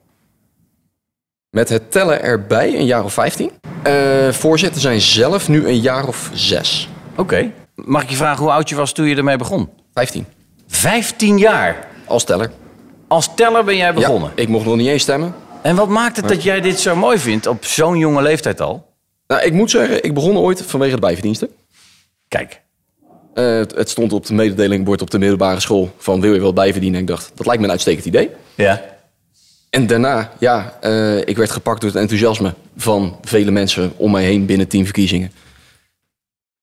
Met 1.50 1.68
het 1.68 1.90
tellen 1.90 2.22
erbij 2.22 2.74
een 2.74 2.86
jaar 2.86 3.04
of 3.04 3.12
15. 3.12 3.50
Eh 3.82 3.92
voorzitter 4.30 4.80
zijn 4.80 5.00
zelf 5.00 5.48
nu 5.48 5.66
een 5.68 5.80
jaar 5.80 6.06
of 6.06 6.30
zes. 6.32 6.88
Oké. 7.16 7.50
Mag 7.74 8.02
ik 8.02 8.10
je 8.10 8.16
vragen 8.16 8.42
hoe 8.42 8.52
oud 8.52 8.68
je 8.68 8.74
was 8.74 8.92
toen 8.92 9.06
je 9.06 9.16
ermee 9.16 9.36
begon? 9.36 9.68
15. 9.92 10.26
15 10.66 11.38
jaar. 11.38 11.88
Als 12.06 12.24
teller. 12.24 12.50
Als 13.08 13.34
teller 13.34 13.64
ben 13.64 13.76
jij 13.76 13.94
begonnen. 13.94 14.32
Ja, 14.36 14.42
ik 14.42 14.48
mocht 14.48 14.64
nog 14.64 14.76
niet 14.76 14.88
eens 14.88 15.02
stemmen. 15.02 15.34
En 15.62 15.76
wat 15.76 15.88
maakt 15.88 16.16
het 16.16 16.28
dat 16.28 16.42
jij 16.42 16.60
dit 16.60 16.80
zo 16.80 16.96
mooi 16.96 17.18
vindt 17.18 17.46
op 17.46 17.64
zo'n 17.64 17.98
jonge 17.98 18.22
leeftijd 18.22 18.60
al? 18.60 18.92
Nou, 19.34 19.46
ik 19.46 19.52
moet 19.52 19.70
zeggen, 19.70 20.04
ik 20.04 20.14
begon 20.14 20.36
ooit 20.36 20.62
vanwege 20.62 20.94
de 20.94 21.00
bijverdiensten. 21.00 21.48
Kijk. 22.28 22.60
Eh, 23.34 23.44
het, 23.44 23.74
het 23.74 23.90
stond 23.90 24.12
op 24.12 24.26
de 24.26 24.34
mededelingbord 24.34 25.02
op 25.02 25.10
de 25.10 25.18
middelbare 25.18 25.60
school 25.60 25.90
van 25.98 26.20
wil 26.20 26.34
je 26.34 26.40
wel 26.40 26.52
bijverdienen? 26.52 26.96
En 26.96 27.02
ik 27.02 27.10
dacht, 27.10 27.32
dat 27.34 27.46
lijkt 27.46 27.60
me 27.60 27.66
een 27.66 27.72
uitstekend 27.72 28.04
idee. 28.04 28.30
Ja. 28.54 28.84
En 29.70 29.86
daarna, 29.86 30.32
ja, 30.38 30.78
eh, 30.80 31.18
ik 31.18 31.36
werd 31.36 31.50
gepakt 31.50 31.80
door 31.80 31.90
het 31.90 31.98
enthousiasme 31.98 32.54
van 32.76 33.18
vele 33.22 33.50
mensen 33.50 33.92
om 33.96 34.10
mij 34.10 34.24
heen 34.24 34.46
binnen 34.46 34.68
tien 34.68 34.84
verkiezingen. 34.84 35.32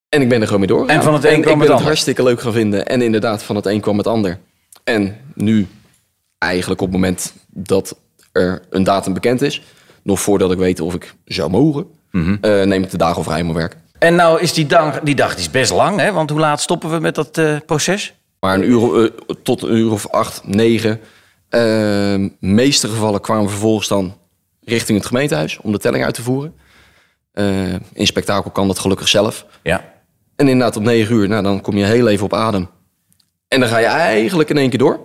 En 0.09 0.21
ik 0.21 0.29
ben 0.29 0.39
er 0.39 0.45
gewoon 0.45 0.59
mee 0.59 0.69
door. 0.69 0.87
En 0.87 1.03
van 1.03 1.13
het 1.13 1.23
een 1.23 1.31
en 1.31 1.41
kwam 1.41 1.53
ik 1.53 1.57
het 1.57 1.57
ben 1.57 1.61
het 1.61 1.69
ander. 1.69 1.85
hartstikke 1.85 2.23
leuk 2.23 2.41
gaan 2.41 2.53
vinden. 2.53 2.85
En 2.85 3.01
inderdaad, 3.01 3.43
van 3.43 3.55
het 3.55 3.65
een 3.65 3.81
kwam 3.81 3.97
het 3.97 4.07
ander. 4.07 4.39
En 4.83 5.17
nu, 5.33 5.67
eigenlijk 6.37 6.81
op 6.81 6.87
het 6.87 6.95
moment 6.95 7.33
dat 7.47 7.97
er 8.31 8.61
een 8.69 8.83
datum 8.83 9.13
bekend 9.13 9.41
is, 9.41 9.61
nog 10.01 10.19
voordat 10.19 10.51
ik 10.51 10.57
weet 10.57 10.79
of 10.79 10.93
ik 10.93 11.13
zou 11.25 11.49
mogen, 11.49 11.87
Eh, 12.11 12.61
neem 12.63 12.83
ik 12.83 12.89
de 12.89 12.97
dagen 12.97 13.23
vrij 13.23 13.39
om 13.39 13.45
mijn 13.45 13.57
werk. 13.57 13.77
En 13.99 14.15
nou 14.15 14.41
is 14.41 14.53
die 14.53 14.65
dag, 14.65 14.99
die 14.99 15.15
dag 15.15 15.29
die 15.29 15.39
is 15.39 15.51
best 15.51 15.71
lang, 15.71 15.99
hè? 15.99 16.11
Want 16.11 16.29
hoe 16.29 16.39
laat 16.39 16.61
stoppen 16.61 16.91
we 16.91 16.99
met 16.99 17.15
dat 17.15 17.37
eh, 17.37 17.55
proces? 17.65 18.13
Maar 18.39 18.53
een 18.53 18.69
uur, 18.69 19.03
eh, 19.03 19.09
tot 19.43 19.61
een 19.61 19.75
uur 19.75 19.91
of 19.91 20.07
acht, 20.07 20.41
negen. 20.45 20.99
Uh, 21.49 22.29
meeste 22.39 22.87
gevallen 22.87 23.21
kwamen 23.21 23.43
we 23.43 23.49
vervolgens 23.49 23.87
dan 23.87 24.17
richting 24.63 24.97
het 24.97 25.07
gemeentehuis 25.07 25.59
om 25.61 25.71
de 25.71 25.77
telling 25.77 26.03
uit 26.05 26.13
te 26.13 26.21
voeren. 26.21 26.55
Eh, 27.31 27.73
in 27.93 28.07
spektakel 28.07 28.51
kan 28.51 28.67
dat 28.67 28.79
gelukkig 28.79 29.07
zelf. 29.07 29.45
Ja. 29.63 29.93
En 30.35 30.47
inderdaad 30.47 30.75
op 30.75 30.83
negen 30.83 31.15
uur, 31.15 31.27
nou, 31.27 31.43
dan 31.43 31.61
kom 31.61 31.77
je 31.77 31.85
heel 31.85 32.07
even 32.07 32.25
op 32.25 32.33
adem. 32.33 32.69
En 33.47 33.59
dan 33.59 33.69
ga 33.69 33.77
je 33.77 33.85
eigenlijk 33.85 34.49
in 34.49 34.57
één 34.57 34.69
keer 34.69 34.79
door. 34.79 34.99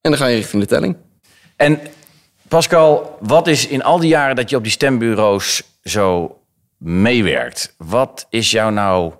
En 0.00 0.10
dan 0.10 0.16
ga 0.16 0.26
je 0.26 0.36
richting 0.36 0.62
de 0.62 0.68
telling. 0.68 0.96
En 1.56 1.80
Pascal, 2.48 3.18
wat 3.20 3.46
is 3.46 3.66
in 3.66 3.82
al 3.82 3.98
die 3.98 4.08
jaren 4.08 4.36
dat 4.36 4.50
je 4.50 4.56
op 4.56 4.62
die 4.62 4.72
stembureaus 4.72 5.62
zo 5.88 6.40
meewerkt, 6.78 7.74
wat 7.78 8.26
is 8.30 8.50
jou 8.50 8.72
nou 8.72 9.12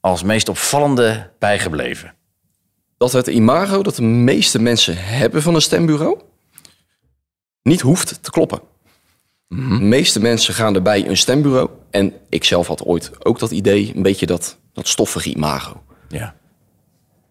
als 0.00 0.22
meest 0.22 0.48
opvallende 0.48 1.30
bijgebleven? 1.38 2.14
Dat 2.96 3.12
het 3.12 3.26
imago 3.26 3.82
dat 3.82 3.96
de 3.96 4.02
meeste 4.02 4.58
mensen 4.58 4.96
hebben 4.96 5.42
van 5.42 5.54
een 5.54 5.62
stembureau 5.62 6.20
niet 7.62 7.80
hoeft 7.80 8.22
te 8.22 8.30
kloppen. 8.30 8.60
De 9.48 9.56
meeste 9.80 10.20
mensen 10.20 10.54
gaan 10.54 10.74
erbij 10.74 11.08
een 11.08 11.16
stembureau. 11.16 11.68
En 11.90 12.12
ik 12.28 12.44
zelf 12.44 12.66
had 12.66 12.84
ooit 12.84 13.26
ook 13.26 13.38
dat 13.38 13.50
idee, 13.50 13.92
een 13.94 14.02
beetje 14.02 14.26
dat, 14.26 14.58
dat 14.72 14.88
stoffige 14.88 15.34
imago. 15.34 15.82
Ja. 16.08 16.34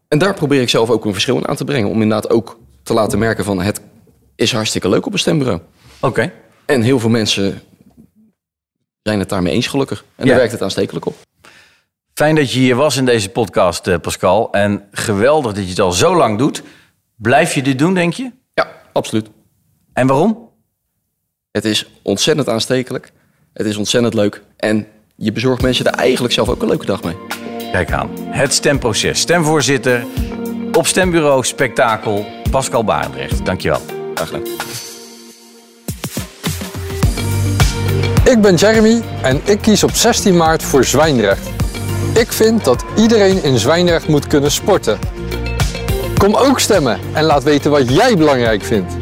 En 0.08 0.18
daar 0.18 0.34
probeer 0.34 0.62
ik 0.62 0.70
zelf 0.70 0.90
ook 0.90 1.06
een 1.06 1.14
verschil 1.14 1.38
in 1.38 1.48
aan 1.48 1.56
te 1.56 1.64
brengen. 1.64 1.90
Om 1.90 2.02
inderdaad 2.02 2.30
ook 2.30 2.60
te 2.84 2.94
laten 2.94 3.20
merken 3.20 3.44
van 3.44 3.62
het 3.62 3.82
is 4.36 4.52
hartstikke 4.52 4.90
leuk 4.90 5.06
op 5.06 5.14
een 5.14 5.20
stembureau. 5.20 5.62
Oké. 6.00 6.34
En 6.66 6.82
heel 6.82 7.00
veel 7.00 7.10
mensen 7.10 7.62
zijn 9.08 9.20
het 9.20 9.30
daarmee 9.30 9.54
eens 9.54 9.68
gelukkig. 9.68 10.06
En 10.16 10.24
Ja. 10.24 10.30
daar 10.30 10.38
werkt 10.40 10.52
het 10.52 10.62
aanstekelijk 10.62 11.06
op. 11.06 11.16
Fijn 12.14 12.36
dat 12.36 12.52
je 12.52 12.60
hier 12.60 12.76
was 12.76 12.98
in 12.98 13.06
deze 13.06 13.30
podcast, 13.30 13.88
eh, 13.88 13.96
Pascal. 14.02 14.52
En 14.52 14.84
geweldig 14.92 15.54
dat 15.54 15.64
je 15.64 15.70
het 15.70 15.80
al 15.80 15.92
zo 15.92 16.16
lang 16.16 16.38
doet. 16.38 16.64
Blijf 17.16 17.54
je 17.54 17.62
dit 17.62 17.80
doen, 17.80 17.94
denk 17.94 18.14
je? 18.14 18.32
Ja, 18.54 18.68
absoluut. 18.94 19.28
En 19.94 20.08
waarom? 20.08 20.50
Het 21.52 21.66
is 21.66 21.90
ontzettend 22.02 22.50
aanstekelijk. 22.50 23.12
Het 23.54 23.66
is 23.66 23.78
ontzettend 23.78 24.14
leuk. 24.14 24.42
En 24.58 24.88
je 25.16 25.32
bezorgt 25.32 25.62
mensen 25.62 25.86
er 25.86 25.94
eigenlijk 25.94 26.34
zelf 26.34 26.50
ook 26.50 26.62
een 26.62 26.68
leuke 26.68 26.86
dag 26.86 27.04
mee. 27.04 27.16
Kijk 27.72 27.92
aan. 27.92 28.10
Het 28.20 28.54
stemproces. 28.54 29.20
Stemvoorzitter 29.20 30.06
op 30.72 30.88
stembureau 30.88 31.44
Spektakel. 31.44 32.26
Pascal 32.52 32.84
Barendrecht. 32.84 33.46
Dankjewel. 33.46 33.82
Graag 34.14 34.28
gedaan. 34.30 34.87
Ik 38.38 38.44
ben 38.44 38.56
Jeremy 38.56 39.02
en 39.24 39.42
ik 39.46 39.62
kies 39.62 39.84
op 39.84 39.92
16 39.92 40.38
maart 40.38 40.64
voor 40.64 40.84
Zwijndrecht. 40.84 41.50
Ik 42.18 42.32
vind 42.32 42.64
dat 42.64 42.86
iedereen 42.98 43.44
in 43.44 43.58
Zwijndrecht 43.58 44.08
moet 44.08 44.28
kunnen 44.28 44.52
sporten. 44.52 45.00
Kom 46.18 46.36
ook 46.36 46.60
stemmen 46.60 47.00
en 47.14 47.24
laat 47.24 47.44
weten 47.44 47.72
wat 47.72 47.90
jij 47.90 48.18
belangrijk 48.18 48.62
vindt. 48.64 48.94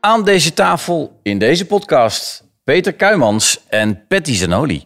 Aan 0.00 0.24
deze 0.24 0.52
tafel 0.52 1.18
in 1.22 1.38
deze 1.38 1.66
podcast 1.66 2.44
Peter 2.64 2.94
Kuimans 2.94 3.64
en 3.68 4.06
Patty 4.06 4.34
Zanoli. 4.34 4.84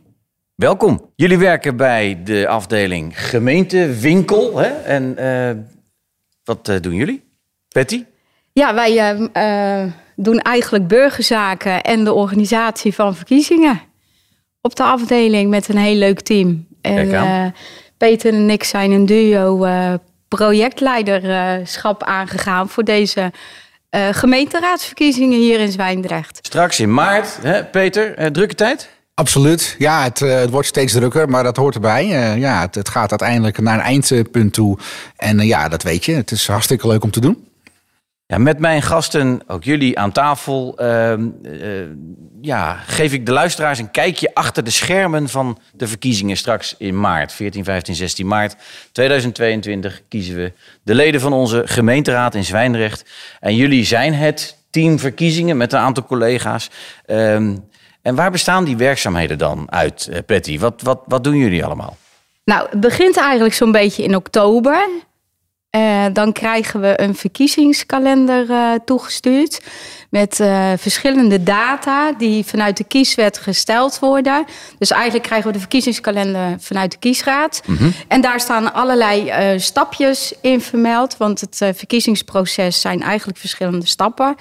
Welkom. 0.55 1.11
Jullie 1.16 1.38
werken 1.38 1.76
bij 1.76 2.21
de 2.25 2.49
afdeling 2.49 3.28
gemeentewinkel. 3.28 4.59
Hè? 4.59 4.69
En 4.69 5.19
eh, 5.19 5.57
wat 6.45 6.69
eh, 6.69 6.81
doen 6.81 6.95
jullie? 6.95 7.25
Patty? 7.69 8.05
Ja, 8.52 8.75
wij 8.75 8.99
eh, 8.99 9.83
eh, 9.83 9.93
doen 10.16 10.38
eigenlijk 10.38 10.88
burgerzaken 10.88 11.82
en 11.82 12.04
de 12.04 12.12
organisatie 12.12 12.94
van 12.94 13.16
verkiezingen 13.16 13.80
op 14.61 14.76
de 14.76 14.82
afdeling 14.82 15.50
met 15.50 15.68
een 15.68 15.76
heel 15.76 15.94
leuk 15.94 16.20
team. 16.20 16.66
En 16.80 17.12
eh, 17.12 17.46
Peter 17.96 18.32
en 18.32 18.50
ik 18.50 18.64
zijn 18.64 18.90
een 18.90 19.06
duo 19.06 19.64
eh, 19.64 19.94
projectleiderschap 20.28 22.02
aangegaan 22.02 22.68
voor 22.68 22.85
deze 22.85 23.32
eh, 23.90 24.08
gemeenteraadsverkiezingen 24.11 25.38
hier 25.38 25.61
in 25.61 25.73
Zwijndrecht. 25.73 26.38
Straks 26.42 26.80
in 26.80 26.94
maart, 26.94 27.38
hè, 27.42 27.64
Peter, 27.64 28.32
drukke 28.32 28.54
tijd? 28.54 28.94
Absoluut. 29.18 29.75
Ja, 29.78 30.02
het, 30.02 30.23
eh, 30.23 30.38
het 30.38 30.50
wordt 30.50 30.66
steeds 30.66 30.92
drukker, 30.92 31.28
maar 31.28 31.42
dat 31.42 31.56
hoort 31.56 31.75
erbij. 31.75 32.02
Eh, 32.02 32.38
ja, 32.38 32.61
het, 32.61 32.75
het 32.75 32.88
gaat 32.88 33.11
uiteindelijk 33.11 33.61
naar 33.61 33.75
een 33.75 33.80
eindpunt 33.80 34.52
toe. 34.52 34.78
En 35.16 35.38
ja, 35.38 35.68
dat 35.68 35.82
weet 35.82 36.04
je. 36.04 36.12
Het 36.12 36.30
is 36.30 36.46
hartstikke 36.46 36.87
leuk 36.87 37.04
om 37.04 37.11
te 37.11 37.20
doen. 37.20 37.46
Ja, 38.28 38.38
met 38.38 38.59
mijn 38.59 38.83
gasten, 38.83 39.40
ook 39.47 39.64
jullie 39.64 39.99
aan 39.99 40.12
tafel, 40.12 40.78
ehm, 40.78 41.28
eh, 41.42 41.61
ja, 42.40 42.75
geef 42.87 43.12
ik 43.12 43.26
de 43.26 43.33
luisteraars 43.33 43.78
een 43.78 43.90
kijkje 43.90 44.35
achter 44.35 44.64
de 44.64 44.71
schermen 44.71 45.28
van 45.28 45.59
de 45.73 45.87
verkiezingen 45.87 46.37
straks 46.37 46.75
in 46.78 47.00
maart. 47.00 47.33
14, 47.33 47.64
15, 47.64 47.95
16 47.95 48.26
maart 48.26 48.56
2022 48.92 50.02
kiezen 50.09 50.37
we 50.37 50.52
de 50.83 50.95
leden 50.95 51.21
van 51.21 51.33
onze 51.33 51.62
gemeenteraad 51.64 52.35
in 52.35 52.45
Zwijndrecht. 52.45 53.04
En 53.40 53.56
jullie 53.56 53.85
zijn 53.85 54.14
het 54.14 54.56
team 54.71 54.99
verkiezingen 54.99 55.56
met 55.56 55.73
een 55.73 55.78
aantal 55.78 56.04
collega's. 56.04 56.71
Ehm, 57.04 57.56
en 58.02 58.14
waar 58.14 58.30
bestaan 58.30 58.64
die 58.64 58.76
werkzaamheden 58.76 59.38
dan 59.38 59.66
uit, 59.71 60.09
eh, 60.12 60.18
Patty? 60.26 60.59
Wat, 60.59 60.83
wat, 60.83 61.00
wat 61.06 61.25
doen 61.25 61.37
jullie 61.37 61.64
allemaal? 61.64 61.97
Nou, 62.45 62.66
het 62.71 62.80
begint 62.80 63.16
eigenlijk 63.16 63.54
zo'n 63.54 63.73
beetje 63.73 64.02
in 64.02 64.16
oktober. 64.16 64.88
Eh, 65.76 66.04
dan 66.12 66.33
krijgen 66.33 66.80
we 66.80 67.00
een 67.00 67.14
verkiezingskalender 67.14 68.50
eh, 68.50 68.71
toegestuurd 68.85 69.61
met 70.11 70.40
eh, 70.40 70.73
verschillende 70.76 71.42
data 71.42 72.12
die 72.12 72.45
vanuit 72.45 72.76
de 72.76 72.85
kieswet 72.85 73.38
gesteld 73.38 73.99
worden. 73.99 74.45
Dus 74.78 74.90
eigenlijk 74.90 75.25
krijgen 75.25 75.47
we 75.47 75.52
de 75.52 75.59
verkiezingskalender 75.59 76.56
vanuit 76.61 76.90
de 76.90 76.99
kiesraad. 76.99 77.62
En 78.09 78.21
daar 78.21 78.40
staan 78.40 78.75
allerlei 78.75 79.33
stapjes 79.61 80.35
in 80.40 80.61
vermeld, 80.61 81.16
want 81.16 81.40
het 81.40 81.56
verkiezingsproces 81.56 82.80
zijn 82.80 83.02
eigenlijk 83.02 83.38
verschillende 83.38 83.87
stappen. 83.87 84.35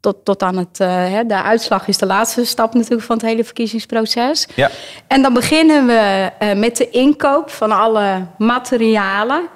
Tot, 0.00 0.24
tot 0.24 0.42
aan 0.42 0.56
het, 0.56 0.78
hè, 0.78 1.26
de 1.26 1.42
uitslag 1.42 1.88
is 1.88 1.98
de 1.98 2.06
laatste 2.06 2.44
stap 2.44 2.74
natuurlijk 2.74 3.02
van 3.02 3.16
het 3.16 3.26
hele 3.26 3.44
verkiezingsproces. 3.44 4.46
Ja. 4.54 4.70
En 5.06 5.22
dan 5.22 5.34
beginnen 5.34 5.86
we 5.86 6.30
met 6.54 6.76
de 6.76 6.90
inkoop 6.90 7.50
van 7.50 7.72
alle 7.72 8.26
materialen. 8.38 9.48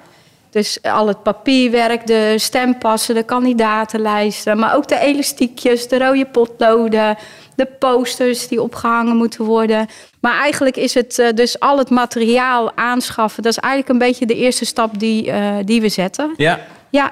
Dus 0.51 0.81
al 0.81 1.07
het 1.07 1.23
papierwerk, 1.23 2.07
de 2.07 2.33
stempassen, 2.37 3.15
de 3.15 3.23
kandidatenlijsten, 3.23 4.57
maar 4.57 4.75
ook 4.75 4.87
de 4.87 4.99
elastiekjes, 4.99 5.87
de 5.87 5.97
rode 5.97 6.25
potloden, 6.25 7.17
de 7.55 7.65
posters 7.65 8.47
die 8.47 8.61
opgehangen 8.61 9.15
moeten 9.15 9.45
worden. 9.45 9.87
Maar 10.19 10.39
eigenlijk 10.39 10.75
is 10.75 10.93
het 10.93 11.19
eh, 11.19 11.33
dus 11.33 11.59
al 11.59 11.77
het 11.77 11.89
materiaal 11.89 12.71
aanschaffen. 12.75 13.43
Dat 13.43 13.51
is 13.51 13.57
eigenlijk 13.57 13.93
een 13.93 14.07
beetje 14.07 14.25
de 14.25 14.35
eerste 14.35 14.65
stap 14.65 14.99
die, 14.99 15.31
eh, 15.31 15.55
die 15.65 15.81
we 15.81 15.89
zetten. 15.89 16.33
Ja. 16.37 16.59
Ja. 16.89 17.11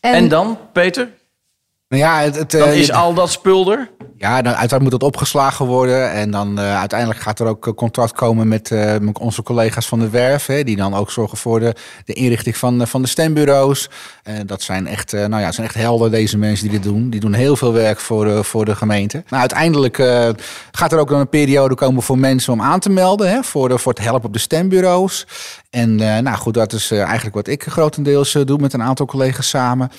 En, 0.00 0.28
dan, 0.28 0.58
Peter? 0.72 1.08
Nou 1.88 2.02
ja, 2.02 2.20
het, 2.20 2.36
het, 2.36 2.50
Dan 2.50 2.68
eh, 2.68 2.78
is 2.78 2.86
je- 2.86 2.92
al 2.94 3.14
dat 3.14 3.30
spul 3.30 3.72
er? 3.72 3.90
Ja, 4.16 4.42
dan, 4.42 4.54
uiteraard 4.54 4.82
moet 4.82 4.92
het 4.92 5.02
opgeslagen 5.02 5.66
worden. 5.66 6.10
En 6.12 6.30
dan 6.30 6.58
eh, 6.58 6.78
uiteindelijk 6.78 7.20
gaat 7.20 7.40
er 7.40 7.46
ook 7.46 7.66
eh, 7.66 7.72
contract 7.72 8.12
komen 8.12 8.48
met 8.48 8.72
onze 9.20 9.42
collega's 9.42 9.86
van 9.86 9.98
de 9.98 10.10
Werf. 10.10 10.46
Hè, 10.46 10.64
die 10.64 10.76
dan 10.76 10.94
ook 10.94 11.10
zorgen 11.10 11.38
voor 11.38 11.60
de, 11.60 11.74
de 12.04 12.12
inrichting 12.12 12.56
van, 12.56 12.86
van 12.86 13.02
de 13.02 13.08
stembureaus. 13.08 13.90
Dat 14.46 14.62
zijn 14.62 14.86
echt, 14.86 15.12
nou 15.12 15.38
ja, 15.38 15.52
zijn 15.52 15.66
echt 15.66 15.76
helden, 15.76 16.10
deze 16.10 16.38
mensen 16.38 16.68
die 16.68 16.80
dit 16.80 16.90
doen. 16.92 17.10
Die 17.10 17.20
doen 17.20 17.32
heel 17.32 17.56
veel 17.56 17.72
werk 17.72 18.00
voor, 18.00 18.24
de 18.24 18.44
voor 18.44 18.64
de 18.64 18.76
gemeente. 18.76 19.24
Nou, 19.28 19.40
uiteindelijk 19.40 19.96
gaat 20.70 20.92
er 20.92 20.98
ook 20.98 21.08
dan 21.08 21.20
een 21.20 21.28
periode 21.28 21.74
komen 21.74 22.02
voor 22.02 22.18
mensen 22.18 22.52
om 22.52 22.62
aan 22.62 22.80
te 22.80 22.90
melden. 22.90 23.30
Hè, 23.30 23.42
voor, 23.42 23.68
de, 23.68 23.78
voor 23.78 23.92
het 23.92 24.02
helpen 24.02 24.26
op 24.26 24.32
de 24.32 24.38
stembureaus. 24.38 25.26
En 25.70 25.94
nou 25.94 26.36
goed, 26.36 26.54
dat 26.54 26.72
is 26.72 26.90
eigenlijk 26.90 27.34
wat 27.34 27.48
ik 27.48 27.64
grotendeels 27.64 28.32
doe 28.44 28.58
met 28.58 28.72
een 28.72 28.82
aantal 28.82 29.06
collega's 29.06 29.48
samen. 29.48 29.90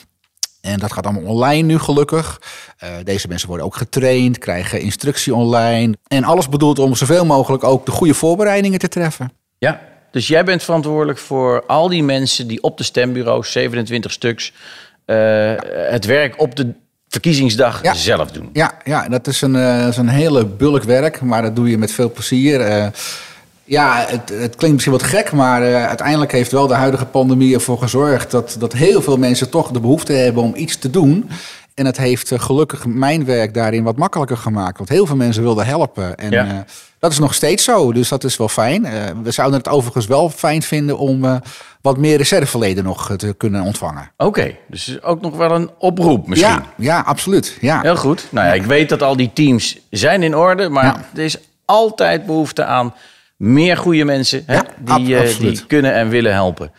En 0.67 0.79
dat 0.79 0.93
gaat 0.93 1.05
allemaal 1.05 1.23
online 1.33 1.61
nu 1.61 1.79
gelukkig. 1.79 2.41
Eh, 2.77 2.89
deze 3.03 3.27
mensen 3.27 3.47
worden 3.47 3.65
ook 3.65 3.75
getraind, 3.75 4.37
krijgen 4.37 4.81
instructie 4.81 5.35
online. 5.35 5.93
En 6.07 6.23
alles 6.23 6.49
bedoeld 6.49 6.79
om 6.79 6.95
zoveel 6.95 7.25
mogelijk 7.25 7.63
ook 7.63 7.85
de 7.85 7.91
goede 7.91 8.13
voorbereidingen 8.13 8.79
te 8.79 8.87
treffen. 8.87 9.31
Ja. 9.57 9.79
Dus 10.11 10.27
jij 10.27 10.43
bent 10.43 10.63
verantwoordelijk 10.63 11.19
voor 11.19 11.65
al 11.65 11.89
die 11.89 12.03
mensen 12.03 12.47
die 12.47 12.63
op 12.63 12.77
de 12.77 12.83
stembureaus, 12.83 13.51
27 13.51 14.11
stuks, 14.11 14.53
eh, 15.05 15.53
het 15.89 16.05
werk 16.05 16.41
op 16.41 16.55
de 16.55 16.73
verkiezingsdag 17.07 17.83
Ja. 17.83 17.93
zelf 17.93 18.31
doen. 18.31 18.49
Ja, 18.53 18.73
ja 18.83 19.07
dat, 19.09 19.27
is 19.27 19.41
een, 19.41 19.55
is 19.87 19.97
een 19.97 20.07
hele 20.09 20.45
bulk 20.45 20.83
werk, 20.83 21.21
maar 21.21 21.41
dat 21.41 21.55
doe 21.55 21.69
je 21.69 21.77
met 21.77 21.91
veel 21.91 22.11
plezier. 22.11 22.91
Ja, 23.67 24.05
het, 24.07 24.29
het 24.29 24.55
klinkt 24.55 24.71
misschien 24.73 24.91
wat 24.91 25.03
gek, 25.03 25.31
maar 25.31 25.61
eh, 25.63 25.85
uiteindelijk 25.87 26.31
heeft 26.31 26.51
wel 26.51 26.67
de 26.67 26.73
huidige 26.73 27.05
pandemie 27.05 27.53
ervoor 27.53 27.77
gezorgd 27.77 28.31
dat, 28.31 28.55
dat 28.59 28.73
heel 28.73 29.01
veel 29.01 29.17
mensen 29.17 29.49
toch 29.49 29.71
de 29.71 29.79
behoefte 29.79 30.13
hebben 30.13 30.43
om 30.43 30.53
iets 30.55 30.77
te 30.77 30.89
doen. 30.89 31.29
En 31.73 31.85
het 31.85 31.97
heeft 31.97 32.31
eh, 32.31 32.39
gelukkig 32.39 32.85
mijn 32.85 33.25
werk 33.25 33.53
daarin 33.53 33.83
wat 33.83 33.97
makkelijker 33.97 34.37
gemaakt. 34.37 34.77
Want 34.77 34.89
heel 34.89 35.05
veel 35.05 35.15
mensen 35.15 35.43
wilden 35.43 35.65
helpen. 35.65 36.17
En 36.17 36.31
Ja. 36.31 36.45
eh, 36.45 36.57
dat 36.99 37.11
is 37.11 37.19
nog 37.19 37.33
steeds 37.33 37.63
zo, 37.63 37.93
dus 37.93 38.09
dat 38.09 38.23
is 38.23 38.37
wel 38.37 38.49
fijn. 38.49 38.87
We 39.23 39.31
zouden 39.31 39.57
het 39.57 39.67
overigens 39.69 40.05
wel 40.05 40.29
fijn 40.29 40.61
vinden 40.61 40.97
om 40.97 41.41
wat 41.81 41.97
meer 41.97 42.17
reserveleden 42.17 42.83
nog 42.83 43.13
te 43.17 43.33
kunnen 43.37 43.61
ontvangen. 43.61 44.11
Oké, 44.17 44.55
dus 44.69 45.01
ook 45.03 45.21
nog 45.21 45.35
wel 45.37 45.51
een 45.51 45.69
oproep 45.79 46.27
misschien. 46.27 46.49
Ja, 46.51 46.63
ja, 46.77 46.99
absoluut. 46.99 47.57
Ja. 47.61 47.81
Heel 47.81 47.95
goed. 47.95 48.27
Nou 48.29 48.47
ja, 48.47 48.53
ik 48.53 48.63
weet 48.63 48.89
dat 48.89 49.01
al 49.03 49.15
die 49.17 49.33
teams 49.33 49.77
zijn 49.89 50.23
in 50.23 50.35
orde, 50.35 50.69
maar 50.69 50.83
Ja. 50.85 51.05
er 51.15 51.23
is 51.23 51.37
altijd 51.65 52.25
behoefte 52.25 52.65
aan 52.65 52.93
meer 53.37 53.77
goede 53.77 54.05
mensen 54.05 54.43
hè, 54.45 54.53
Ja, 54.53 54.65
die, 54.79 55.17
eh, 55.17 55.39
die 55.39 55.65
kunnen 55.65 55.93
en 55.93 56.09
willen 56.09 56.33
helpen. 56.33 56.71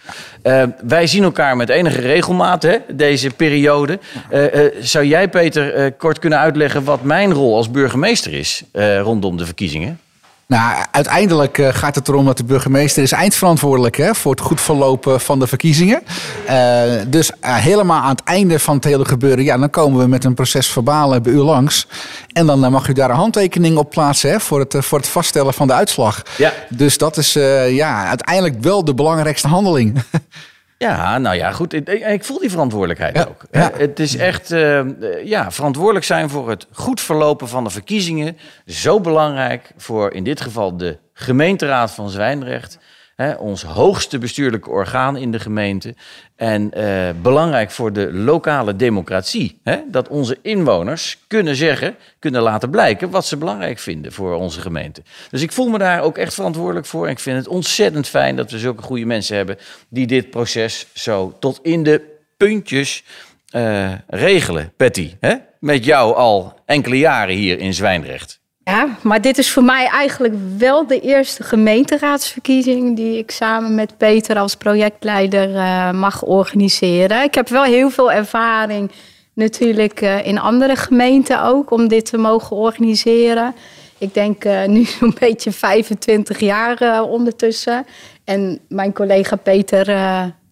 Eh, 0.42 0.62
wij 0.86 1.06
zien 1.06 1.22
elkaar 1.22 1.56
met 1.56 1.68
enige 1.68 2.00
regelmaat 2.00 2.62
hè, 2.62 2.76
deze 2.92 3.30
periode. 3.30 3.98
Eh, 4.30 4.42
zou 4.80 5.04
jij, 5.04 5.28
Peter, 5.28 5.92
kort 5.92 6.18
kunnen 6.18 6.38
uitleggen 6.38 6.84
wat 6.84 7.02
mijn 7.02 7.32
rol 7.32 7.56
als 7.56 7.70
burgemeester 7.70 8.32
is 8.32 8.62
rondom 9.02 9.36
de 9.36 9.46
verkiezingen? 9.46 10.00
Nou, 10.48 10.84
uiteindelijk 10.90 11.58
eh, 11.58 11.68
gaat 11.68 11.94
het 11.94 12.08
erom 12.08 12.24
dat 12.24 12.36
de 12.36 12.44
burgemeester 12.44 13.02
is 13.02 13.12
eindverantwoordelijk 13.12 13.96
hè, 13.96 14.14
voor 14.14 14.30
het 14.30 14.40
goed 14.40 14.60
verlopen 14.60 15.20
van 15.20 15.38
de 15.38 15.46
verkiezingen. 15.46 16.02
Eh, 16.46 16.82
dus 17.06 17.30
eh, 17.40 17.56
helemaal 17.56 18.02
aan 18.02 18.10
het 18.10 18.22
einde 18.24 18.58
van 18.58 18.74
het 18.74 18.84
hele 18.84 19.04
gebeuren, 19.04 19.44
ja, 19.44 19.58
dan 19.58 19.70
komen 19.70 20.00
we 20.00 20.06
met 20.06 20.24
een 20.24 20.34
proces 20.34 20.66
verbaal 20.68 21.20
bij 21.20 21.32
u 21.32 21.36
langs. 21.36 21.86
En 22.32 22.46
dan 22.46 22.72
mag 22.72 22.88
u 22.88 22.92
daar 22.92 23.10
een 23.10 23.16
handtekening 23.16 23.76
op 23.76 23.90
plaatsen 23.90 24.30
hè, 24.30 24.40
voor, 24.40 24.60
het, 24.60 24.76
voor 24.78 24.98
het 24.98 25.08
vaststellen 25.08 25.54
van 25.54 25.66
de 25.66 25.72
uitslag. 25.72 26.22
Ja. 26.36 26.52
Dus 26.68 26.98
dat 26.98 27.16
is 27.16 27.32
ja, 27.68 28.06
uiteindelijk 28.06 28.60
wel 28.60 28.84
de 28.84 28.94
belangrijkste 28.94 29.48
handeling. 29.48 29.94
Ja, 30.78 31.18
nou 31.18 31.36
ja, 31.36 31.52
goed. 31.52 31.72
Ik, 31.72 31.88
ik 31.88 32.24
voel 32.24 32.38
die 32.38 32.50
verantwoordelijkheid 32.50 33.16
Ja, 33.16 33.24
ook. 33.24 33.42
ja. 33.50 33.70
Eh, 33.72 33.78
Het 33.78 33.98
is 34.00 34.16
echt 34.16 34.50
eh, 34.50 34.78
eh, 34.78 34.86
ja, 35.24 35.50
verantwoordelijk 35.50 36.04
zijn 36.04 36.30
voor 36.30 36.50
het 36.50 36.66
goed 36.72 37.00
verlopen 37.00 37.48
van 37.48 37.64
de 37.64 37.70
verkiezingen. 37.70 38.36
Zo 38.66 39.00
belangrijk 39.00 39.72
voor 39.76 40.12
in 40.12 40.24
dit 40.24 40.40
geval 40.40 40.76
de 40.76 40.98
gemeenteraad 41.12 41.90
van 41.90 42.10
Zwijndrecht. 42.10 42.78
Hè, 43.18 43.32
ons 43.32 43.62
hoogste 43.62 44.18
bestuurlijke 44.18 44.70
orgaan 44.70 45.16
in 45.16 45.32
de 45.32 45.40
gemeente. 45.40 45.94
En 46.36 46.72
eh, 46.72 47.08
belangrijk 47.22 47.70
voor 47.70 47.92
de 47.92 48.12
lokale 48.12 48.76
democratie. 48.76 49.60
Hè, 49.64 49.78
dat 49.86 50.08
onze 50.08 50.38
inwoners 50.42 51.18
kunnen 51.26 51.56
zeggen, 51.56 51.96
kunnen 52.18 52.42
laten 52.42 52.70
blijken 52.70 53.10
wat 53.10 53.26
ze 53.26 53.36
belangrijk 53.36 53.78
vinden 53.78 54.12
voor 54.12 54.34
onze 54.34 54.60
gemeente. 54.60 55.02
Dus 55.30 55.42
ik 55.42 55.52
voel 55.52 55.68
me 55.68 55.78
daar 55.78 56.02
ook 56.02 56.18
echt 56.18 56.34
verantwoordelijk 56.34 56.86
voor. 56.86 57.06
En 57.06 57.12
ik 57.12 57.18
vind 57.18 57.36
het 57.36 57.48
ontzettend 57.48 58.08
fijn 58.08 58.36
dat 58.36 58.50
we 58.50 58.58
zulke 58.58 58.82
goede 58.82 59.04
mensen 59.04 59.36
hebben 59.36 59.58
die 59.88 60.06
dit 60.06 60.30
proces 60.30 60.86
zo 60.94 61.36
tot 61.40 61.58
in 61.62 61.82
de 61.82 62.02
puntjes 62.36 63.04
eh, 63.50 63.92
regelen. 64.06 64.72
Patty, 64.76 65.14
hè? 65.20 65.34
met 65.60 65.84
jou 65.84 66.14
al 66.14 66.60
enkele 66.64 66.98
jaren 66.98 67.34
hier 67.34 67.58
in 67.58 67.74
Zwijndrecht. 67.74 68.37
Ja, 68.68 68.96
maar 69.02 69.20
dit 69.20 69.38
is 69.38 69.50
voor 69.50 69.62
mij 69.62 69.86
eigenlijk 69.86 70.34
wel 70.58 70.86
de 70.86 71.00
eerste 71.00 71.42
gemeenteraadsverkiezing 71.42 72.96
die 72.96 73.18
ik 73.18 73.30
samen 73.30 73.74
met 73.74 73.96
Peter 73.96 74.38
als 74.38 74.54
projectleider 74.54 75.56
eh, 75.56 75.90
mag 75.90 76.22
organiseren. 76.22 77.22
Ik 77.22 77.34
heb 77.34 77.48
wel 77.48 77.62
heel 77.62 77.90
veel 77.90 78.12
ervaring 78.12 78.90
natuurlijk 79.32 80.00
eh, 80.00 80.26
in 80.26 80.38
andere 80.38 80.76
gemeenten 80.76 81.42
ook 81.42 81.70
om 81.70 81.88
dit 81.88 82.04
te 82.04 82.18
mogen 82.18 82.56
organiseren. 82.56 83.54
Ik 83.98 84.14
denk 84.14 84.44
eh, 84.44 84.64
nu 84.64 84.84
zo'n 84.98 85.16
beetje 85.18 85.52
25 85.52 86.40
jaar 86.40 87.02
ondertussen. 87.02 87.86
En 88.24 88.60
mijn 88.68 88.92
collega 88.92 89.36
Peter 89.36 89.86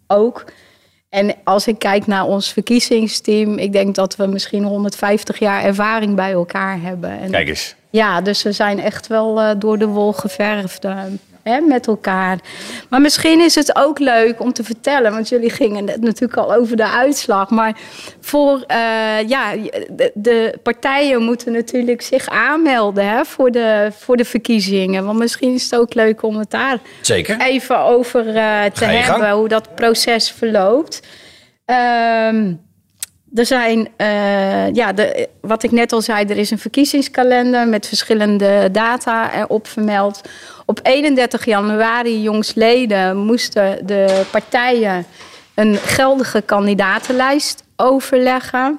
ook. 0.07 0.45
En 1.09 1.35
als 1.45 1.67
ik 1.67 1.79
kijk 1.79 2.07
naar 2.07 2.25
ons 2.25 2.53
verkiezingsteam, 2.53 3.59
ik 3.59 3.73
denk 3.73 3.95
dat 3.95 4.17
we 4.17 4.27
misschien 4.27 4.65
150 4.65 5.39
jaar 5.39 5.65
ervaring 5.65 6.15
bij 6.15 6.33
elkaar 6.33 6.81
hebben. 6.81 7.11
En 7.11 7.31
Kijk 7.31 7.49
eens. 7.49 7.76
Ja, 7.97 8.21
dus 8.21 8.43
we 8.43 8.53
zijn 8.53 8.81
echt 8.81 9.07
wel 9.07 9.41
eh, 9.41 9.51
door 9.59 9.79
de 9.79 9.87
wol 9.87 10.13
geverfd 10.13 10.85
eh, 10.85 10.99
hè, 11.43 11.61
met 11.61 11.87
elkaar. 11.87 12.39
Maar 12.89 13.01
misschien 13.01 13.41
is 13.41 13.55
het 13.55 13.77
ook 13.77 13.99
leuk 13.99 14.41
om 14.41 14.53
te 14.53 14.65
vertellen, 14.65 15.13
want 15.13 15.29
jullie 15.29 15.51
gingen 15.51 15.85
net 15.85 16.01
natuurlijk 16.01 16.37
al 16.37 16.55
over 16.55 16.77
de 16.77 16.89
uitslag. 16.89 17.51
Maar 17.51 17.79
voor 18.21 18.65
eh, 18.67 19.29
ja, 19.29 19.53
de, 19.91 20.11
de 20.15 20.59
partijen 20.63 21.23
moeten 21.23 21.53
natuurlijk 21.53 22.03
zich 22.03 22.29
aanmelden 22.29 23.09
hè, 23.09 23.25
voor, 23.25 23.51
de, 23.51 23.93
voor 23.99 24.17
de 24.17 24.25
verkiezingen. 24.25 25.05
Want 25.05 25.19
misschien 25.19 25.55
is 25.55 25.65
het 25.65 25.77
ook 25.77 25.95
leuk 25.95 26.23
om 26.23 26.37
het 26.37 26.51
daar 26.51 26.79
Zeker. 27.01 27.41
even 27.41 27.79
over 27.79 28.25
te 28.25 28.71
gang. 28.85 29.05
hebben, 29.05 29.31
hoe 29.31 29.49
dat 29.49 29.75
proces 29.75 30.31
verloopt. 30.31 31.03
Ehm, 31.65 32.53
er 33.39 33.47
zijn, 33.47 33.89
eh, 33.97 34.75
ja, 34.75 34.93
de, 34.93 35.29
wat 35.41 35.63
ik 35.63 35.71
net 35.71 35.93
al 35.93 36.03
zei, 36.03 36.27
er 36.27 36.37
is 36.37 36.51
een 36.51 36.59
verkiezingskalender 36.59 37.69
met 37.69 37.87
verschillende 37.87 38.69
data 38.73 39.35
erop 39.35 39.67
vermeld. 39.67 40.21
Op 40.65 40.81
31 40.83 41.45
januari 41.45 42.23
jongstleden 42.23 43.17
moesten 43.17 43.87
de 43.87 44.23
partijen 44.31 45.07
een 45.55 45.77
geldige 45.77 46.41
kandidatenlijst 46.41 47.63
overleggen. 47.77 48.79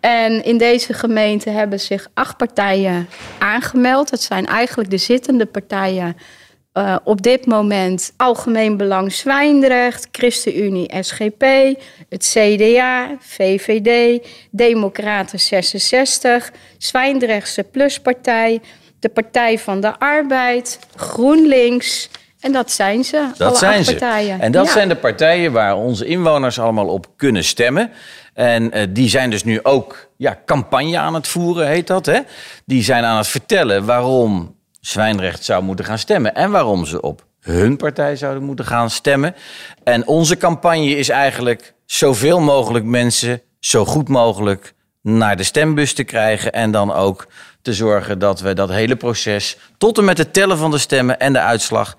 En 0.00 0.44
in 0.44 0.58
deze 0.58 0.92
gemeente 0.92 1.50
hebben 1.50 1.80
zich 1.80 2.08
acht 2.14 2.36
partijen 2.36 3.08
aangemeld. 3.38 4.10
Het 4.10 4.22
zijn 4.22 4.46
eigenlijk 4.46 4.90
de 4.90 4.96
zittende 4.96 5.46
partijen 5.46 6.16
eh, 6.76 6.96
op 7.04 7.22
dit 7.22 7.46
moment 7.46 8.12
Algemeen 8.16 8.76
Belang 8.76 9.12
Zwijndrecht, 9.12 10.08
ChristenUnie 10.12 10.90
SGP, 11.00 11.42
het 12.08 12.34
CDA, 12.36 13.16
VVD, 13.20 14.20
Democraten 14.50 15.40
66, 15.40 16.50
Zwijndrechtse 16.78 17.62
Pluspartij, 17.62 18.60
de 19.00 19.08
Partij 19.08 19.58
van 19.58 19.80
de 19.80 19.98
Arbeid, 19.98 20.78
GroenLinks 20.96 22.08
En 22.40 22.52
dat 22.52 22.70
zijn 22.70 23.04
ze. 23.04 23.28
Dat 23.36 23.48
alle 23.48 23.56
zijn 23.58 23.84
ze. 23.84 23.90
partijen. 23.94 24.40
En 24.40 24.52
dat 24.52 24.66
Ja. 24.66 24.72
zijn 24.72 24.88
de 24.88 24.96
partijen 24.96 25.52
waar 25.52 25.76
onze 25.76 26.04
inwoners 26.06 26.58
allemaal 26.58 26.88
op 26.88 27.06
kunnen 27.16 27.44
stemmen. 27.44 27.90
En 28.34 28.72
eh, 28.72 28.86
die 28.90 29.08
zijn 29.08 29.30
dus 29.30 29.44
nu 29.44 29.60
ook 29.62 30.08
ja, 30.16 30.38
campagne 30.46 30.98
aan 30.98 31.14
het 31.14 31.28
voeren, 31.28 31.66
heet 31.68 31.86
dat. 31.86 32.06
Hè? 32.06 32.20
Die 32.64 32.82
zijn 32.82 33.04
aan 33.04 33.16
het 33.16 33.26
vertellen 33.28 33.84
waarom 33.84 34.55
Zwijnrecht 34.86 35.44
zou 35.44 35.62
moeten 35.62 35.84
gaan 35.84 35.98
stemmen. 35.98 36.34
En 36.34 36.50
waarom 36.50 36.86
ze 36.86 37.00
op 37.00 37.24
hun 37.40 37.76
partij 37.76 38.16
zouden 38.16 38.42
moeten 38.42 38.64
gaan 38.64 38.90
stemmen. 38.90 39.34
En 39.84 40.06
onze 40.06 40.36
campagne 40.36 40.96
is 40.96 41.08
eigenlijk 41.08 41.74
zoveel 41.86 42.40
mogelijk 42.40 42.84
mensen 42.84 43.42
zo 43.60 43.84
goed 43.84 44.08
mogelijk 44.08 44.74
naar 45.02 45.36
de 45.36 45.42
stembus 45.42 45.94
te 45.94 46.04
krijgen. 46.04 46.52
En 46.52 46.70
dan 46.70 46.92
ook 46.92 47.26
te 47.62 47.74
zorgen 47.74 48.18
dat 48.18 48.40
we 48.40 48.54
dat 48.54 48.68
hele 48.68 48.96
proces 48.96 49.58
tot 49.78 49.98
en 49.98 50.04
met 50.04 50.18
het 50.18 50.32
tellen 50.32 50.58
van 50.58 50.70
de 50.70 50.78
stemmen 50.78 51.18
en 51.18 51.32
de 51.32 51.40
uitslag 51.40 51.96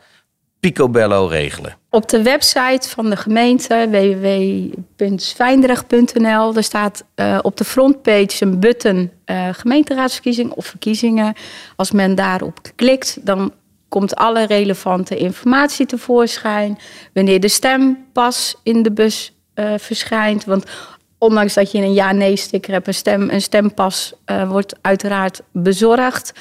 picobello 0.60 1.26
regelen. 1.26 1.78
Op 1.90 2.10
de 2.10 2.24
website 2.24 2.90
van 2.90 3.10
de 3.10 3.16
gemeente 3.16 3.88
www.zwijndrecht.nl 3.90 6.56
er 6.56 6.64
staat 6.64 7.04
eh, 7.16 7.40
op 7.42 7.58
de 7.58 7.64
frontpage 7.64 8.46
een 8.46 8.60
button 8.60 9.12
eh, 9.26 9.48
gemeenteraadsverkiezing 9.52 10.52
of 10.52 10.66
verkiezingen. 10.66 11.34
Als 11.76 11.92
men 11.92 12.16
daarop 12.16 12.60
klikt, 12.76 13.26
dan 13.26 13.54
komt 13.90 14.16
alle 14.16 14.46
relevante 14.46 15.18
informatie 15.18 15.86
tevoorschijn. 15.86 16.78
Wanneer 17.14 17.40
de 17.40 17.48
stempas 17.48 18.56
in 18.64 18.84
de 18.84 18.92
bus 18.92 19.34
eh, 19.54 19.74
verschijnt. 19.78 20.46
Want 20.46 20.64
ondanks 21.18 21.54
dat 21.54 21.72
je 21.72 21.78
een 21.78 21.94
ja-nee-sticker 21.94 22.74
hebt, 22.74 22.88
een, 22.88 22.94
stem, 22.94 23.30
een 23.30 23.42
stempas 23.42 24.14
wordt 24.48 24.76
uiteraard 24.82 25.42
bezorgd. 25.52 26.34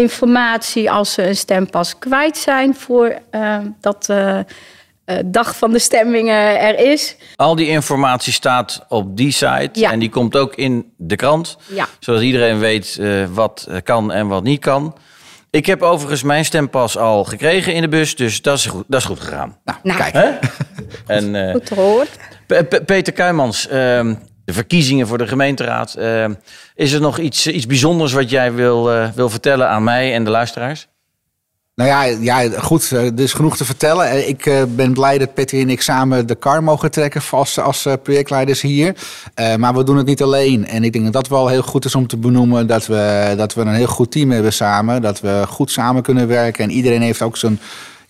Informatie 0.00 0.90
als 0.90 1.12
ze 1.12 1.26
een 1.26 1.36
stempas 1.36 1.98
kwijt 1.98 2.36
zijn 2.38 2.74
voor 2.74 3.18
eh, 3.30 3.58
dat 3.80 4.04
de 4.04 4.44
dag 5.24 5.56
van 5.56 5.72
de 5.72 5.78
stemmingen 5.78 6.60
er 6.60 6.78
is. 6.78 7.16
Al 7.36 7.56
die 7.56 7.66
informatie 7.68 8.32
staat 8.32 8.84
op 8.88 9.16
die 9.16 9.32
site 9.32 9.68
Ja. 9.72 9.92
en 9.92 9.98
die 9.98 10.08
komt 10.10 10.36
ook 10.36 10.54
in 10.54 10.92
de 10.96 11.16
krant. 11.16 11.56
Ja. 11.74 11.86
Zodat 11.98 12.22
iedereen 12.22 12.58
weet 12.58 12.96
eh, 13.00 13.24
wat 13.32 13.66
eh, 13.68 13.76
kan 13.84 14.12
en 14.12 14.26
wat 14.28 14.42
niet 14.42 14.60
kan. 14.60 14.96
Ik 15.50 15.66
heb 15.66 15.82
overigens 15.82 16.22
mijn 16.22 16.44
stempas 16.44 16.96
al 16.98 17.24
gekregen 17.24 17.74
in 17.74 17.80
de 17.82 17.88
bus, 17.88 18.16
dus 18.16 18.42
dat 18.42 18.58
is 18.58 18.66
goed, 18.66 18.84
dat 18.88 19.00
is 19.00 19.06
goed 19.06 19.20
gegaan. 19.20 19.56
Nou, 19.82 19.98
Kijk, 19.98 20.12
Hè? 20.12 20.28
En, 21.16 21.34
eh, 21.46 21.52
goed 21.52 21.66
te 21.66 21.74
horen. 21.74 22.06
P- 22.46 22.68
P- 22.68 22.82
Peter 22.86 23.12
Kuijmans, 23.12 23.68
ehm, 23.68 24.14
de 24.44 24.52
verkiezingen 24.52 25.06
voor 25.06 25.18
de 25.18 25.26
gemeenteraad. 25.26 25.94
ehm, 25.94 26.34
is 26.74 26.92
er 26.92 27.00
nog 27.00 27.18
iets, 27.18 27.46
iets 27.46 27.66
bijzonders 27.66 28.12
wat 28.12 28.30
jij 28.30 28.52
wil, 28.52 28.92
eh, 28.92 29.08
wil 29.14 29.30
vertellen 29.30 29.68
aan 29.68 29.84
mij 29.84 30.14
en 30.14 30.24
de 30.24 30.30
luisteraars? 30.30 30.90
Nou 31.74 31.90
ja, 31.90 32.02
ja 32.20 32.58
goed, 32.60 32.92
eh, 32.92 33.04
er 33.06 33.20
is 33.20 33.32
genoeg 33.32 33.56
te 33.56 33.64
vertellen. 33.64 34.10
Eh, 34.10 34.28
Ik 34.28 34.46
eh, 34.46 34.62
ben 34.68 34.92
blij 34.92 35.18
dat 35.18 35.34
Patty 35.34 35.56
en 35.56 35.70
ik 35.70 35.82
samen 35.82 36.26
de 36.26 36.34
kar 36.34 36.62
mogen 36.62 36.90
trekken 36.90 37.22
als, 37.30 37.58
als 37.58 37.86
eh, 37.86 37.92
projectleiders 38.02 38.60
hier. 38.60 38.94
Eh, 39.34 39.54
maar 39.54 39.74
we 39.74 39.84
doen 39.84 39.96
het 39.96 40.06
niet 40.06 40.22
alleen. 40.22 40.66
En 40.66 40.84
ik 40.84 40.92
denk 40.92 41.04
dat 41.04 41.12
dat 41.12 41.28
wel 41.28 41.48
heel 41.48 41.62
goed 41.62 41.84
is 41.84 41.94
om 41.94 42.06
te 42.06 42.16
benoemen. 42.16 42.66
Dat 42.66 42.86
we, 42.86 43.34
dat 43.36 43.54
we 43.54 43.60
een 43.60 43.74
heel 43.74 43.86
goed 43.86 44.10
team 44.12 44.30
hebben 44.30 44.52
samen. 44.52 45.02
Dat 45.02 45.20
we 45.20 45.44
goed 45.48 45.70
samen 45.70 46.02
kunnen 46.02 46.28
werken. 46.28 46.64
En 46.64 46.70
iedereen 46.70 47.02
heeft 47.02 47.22
ook 47.22 47.36
zijn, 47.36 47.60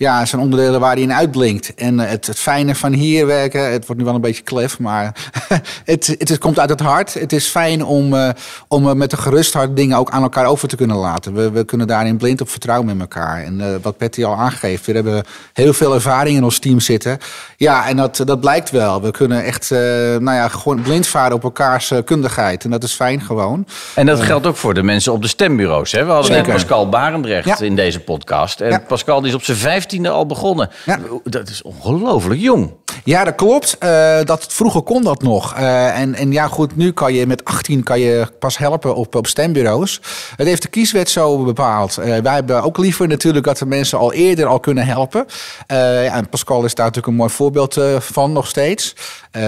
ja, 0.03 0.25
zijn 0.25 0.43
onderdelen 0.43 0.81
waar 0.81 0.93
hij 0.93 1.03
in 1.03 1.13
uitblinkt. 1.13 1.75
En 1.75 2.01
eh, 2.01 2.11
het, 2.11 2.27
het 2.27 2.39
fijne 2.39 2.75
van 2.75 2.93
hier 2.93 3.27
werken, 3.27 3.73
het 3.73 3.87
wordt 3.87 4.01
nu 4.01 4.07
wel 4.07 4.15
een 4.15 4.21
beetje 4.21 4.43
klef, 4.43 4.79
maar 4.79 5.17
het, 5.85 6.15
het, 6.19 6.39
komt 6.39 6.59
uit 6.59 6.69
het 6.71 6.81
hart. 6.81 7.15
Het 7.15 7.33
is 7.33 7.47
fijn 7.47 7.85
om, 7.85 8.15
eh, 8.15 8.29
om 8.69 8.89
eh, 8.89 8.95
met 8.95 9.13
een 9.13 9.19
gerust 9.19 9.53
hart 9.53 9.77
dingen 9.77 9.99
ook 9.99 10.11
aan 10.11 10.23
elkaar 10.23 10.47
over 10.47 10.69
te 10.69 10.77
kunnen 10.77 10.97
laten. 10.97 11.35
We, 11.35 11.51
we 11.51 11.65
kunnen 11.65 11.87
daarin 11.87 12.17
blind 12.17 12.41
op 12.41 12.49
vertrouwen 12.49 12.87
met 12.87 13.01
elkaar. 13.01 13.43
En 13.43 13.81
wat 13.83 13.97
Patty 13.97 14.25
al 14.25 14.35
aangeeft, 14.35 14.87
we 14.87 14.93
hebben 14.93 15.25
heel 15.53 15.73
veel 15.73 15.95
ervaring 15.95 16.37
in 16.37 16.45
ons 16.45 16.59
team 16.59 16.81
zitten. 16.81 17.19
Ja, 17.57 17.89
en 17.89 17.97
dat, 17.97 18.23
dat 18.25 18.41
blijkt 18.41 18.71
wel. 18.71 19.03
We 19.03 19.11
kunnen 19.11 19.45
echt 19.45 19.71
nou 19.71 20.33
ja, 20.33 20.49
gewoon 20.49 20.83
blind 20.83 21.07
varen 21.07 21.37
op 21.37 21.43
elkaars 21.43 21.93
kundigheid. 22.05 22.65
En 22.65 22.71
dat 22.71 22.83
is 22.83 22.93
fijn 22.93 23.21
gewoon. 23.21 23.67
En 23.95 24.07
dat 24.07 24.21
geldt 24.21 24.47
ook 24.47 24.57
voor 24.57 24.75
de 24.75 24.83
mensen 24.83 25.13
op 25.13 25.23
de 25.23 25.29
stembureaus. 25.29 25.93
Hè? 25.93 26.05
We 26.05 26.11
hadden. 26.11 26.45
Pascal 26.45 26.89
Barendrecht 26.89 27.59
Ja. 27.59 27.61
in 27.61 27.77
deze 27.77 28.01
podcast. 28.01 28.61
En 28.61 28.71
Ja. 28.71 28.79
Pascal 28.79 29.21
die 29.21 29.29
is 29.29 29.35
op 29.35 29.45
zijn 29.45 29.59
vijftiende 29.93 30.19
al 30.19 30.27
begonnen. 30.27 30.71
Ja. 30.85 30.99
Dat 31.25 31.49
is 31.49 31.63
ongelooflijk 31.63 32.41
jong. 32.41 32.71
Ja, 33.05 33.25
dat 33.25 33.35
klopt. 33.35 33.77
Eh, 33.79 34.19
dat, 34.25 34.47
vroeger 34.49 34.83
kon 34.83 35.03
dat 35.03 35.23
nog. 35.23 35.55
Eh, 35.55 36.01
en, 36.01 36.15
en 36.15 36.33
ja, 36.33 36.47
goed, 36.47 36.77
nu 36.77 36.93
kan 36.93 37.15
je 37.15 37.27
met 37.27 37.45
18 37.45 37.83
kan 37.83 38.01
je 38.01 38.27
pas 38.39 38.59
helpen 38.59 38.95
op, 38.95 39.15
op 39.15 39.27
stembureaus. 39.27 40.01
Het 40.37 40.47
heeft 40.47 40.63
de 40.63 40.69
kieswet 40.69 41.11
zo 41.11 41.45
bepaald. 41.45 41.97
Eh, 41.97 42.19
wij 42.19 42.35
hebben 42.35 42.63
ook 42.63 42.79
liever 42.79 43.09
natuurlijk 43.09 43.45
dat 43.45 43.59
de 43.59 43.67
mensen 43.67 43.99
al 43.99 44.13
eerder 44.13 44.47
al 44.47 44.61
kunnen 44.61 44.87
helpen. 44.87 45.27
Ja, 45.67 46.03
en 46.03 46.29
Pascal 46.29 46.65
is 46.65 46.75
daar 46.75 46.87
natuurlijk 46.87 47.13
een 47.13 47.19
mooi 47.19 47.31
voorbeeld 47.31 47.81
van 47.99 48.33
nog 48.33 48.47
steeds. 48.47 48.95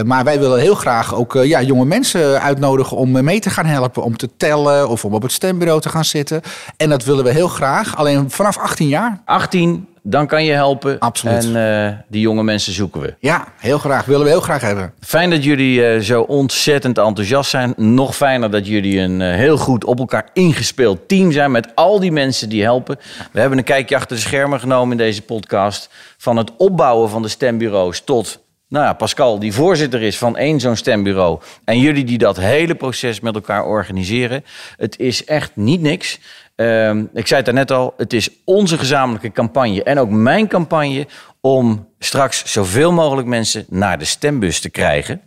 Maar 0.04 0.24
wij 0.24 0.38
willen 0.38 0.61
heel 0.61 0.74
graag 0.74 1.14
ook 1.14 1.33
ja, 1.33 1.62
jonge 1.62 1.85
mensen 1.85 2.40
uitnodigen 2.40 2.96
om 2.96 3.24
mee 3.24 3.40
te 3.40 3.50
gaan 3.50 3.66
helpen. 3.66 4.02
Om 4.02 4.16
te 4.16 4.28
tellen 4.37 4.88
of 4.88 5.04
om 5.04 5.14
op 5.14 5.22
het 5.22 5.33
stembureau 5.33 5.80
te 5.80 5.88
gaan 5.88 6.04
zitten. 6.04 6.40
En 6.76 6.88
dat 6.88 7.04
willen 7.04 7.24
we 7.24 7.30
heel 7.30 7.48
graag. 7.48 7.96
Alleen 7.96 8.30
vanaf 8.30 8.59
18 8.59 8.88
jaar. 8.88 9.22
18, 9.24 9.88
dan 10.07 10.27
kan 10.27 10.45
je 10.45 10.53
helpen. 10.53 10.99
Absoluut. 10.99 11.45
En 11.45 11.87
eh, 11.87 11.99
die 12.09 12.21
jonge 12.21 12.43
mensen 12.43 12.73
zoeken 12.73 13.01
we. 13.01 13.14
Ja, 13.19 13.47
heel 13.57 13.79
graag. 13.79 14.05
Willen 14.05 14.25
we 14.25 14.31
heel 14.31 14.40
graag 14.40 14.61
hebben. 14.61 14.93
Fijn 15.01 15.31
dat 15.31 15.45
jullie 15.45 15.87
eh, 15.87 16.01
zo 16.01 16.21
ontzettend 16.23 16.99
enthousiast 16.99 17.51
zijn. 17.51 17.75
Nog 17.77 18.17
fijner 18.17 18.51
dat 18.51 18.67
jullie 18.67 18.99
een 19.01 19.21
eh, 19.21 19.35
heel 19.35 19.57
goed 19.57 19.85
op 19.85 19.99
elkaar 19.99 20.29
ingespeeld 20.33 21.09
team 21.09 21.33
zijn 21.33 21.51
met 21.51 21.75
al 21.75 22.01
die 22.01 22.12
mensen 22.12 22.49
die 22.49 22.62
helpen. 22.62 22.99
We 23.33 23.40
hebben 23.40 23.59
een 23.59 23.64
kijkje 23.64 23.97
achter 23.97 24.17
de 24.17 24.23
schermen 24.23 24.61
genomen 24.61 24.90
in 24.90 25.05
deze 25.05 25.23
podcast. 25.23 25.88
Van 26.19 26.37
het 26.37 26.51
opbouwen 26.57 27.11
van 27.11 27.23
de 27.23 27.29
stembureaus 27.29 28.01
tot 28.01 28.43
nou 28.69 28.87
ja, 28.87 28.93
Pascal, 28.93 29.38
die 29.38 29.53
voorzitter 29.53 30.03
is 30.03 30.19
van 30.19 30.37
één 30.37 30.61
zo'n 30.61 30.77
stembureau. 30.77 31.40
En 31.64 31.79
jullie 31.79 32.05
die 32.05 32.19
dat 32.19 32.37
hele 32.37 32.75
proces 32.75 33.21
met 33.21 33.35
elkaar 33.35 33.64
organiseren. 33.64 34.45
Het 34.77 34.99
is 34.99 35.25
echt 35.25 35.51
niet 35.55 35.81
niks. 35.81 36.19
Ehm, 36.57 37.05
ik 37.14 37.27
zei 37.27 37.37
het 37.37 37.45
daarnet 37.45 37.71
al, 37.71 37.95
het 37.97 38.12
is 38.12 38.31
onze 38.45 38.79
gezamenlijke 38.79 39.33
campagne 39.33 39.83
en 39.83 39.99
ook 39.99 40.11
mijn 40.11 40.49
campagne 40.49 41.07
om 41.40 41.88
straks 41.99 42.45
zoveel 42.45 42.93
mogelijk 42.93 43.29
mensen 43.29 43.64
naar 43.69 43.99
de 43.99 44.05
stembus 44.05 44.61
te 44.61 44.71
krijgen. 44.71 45.21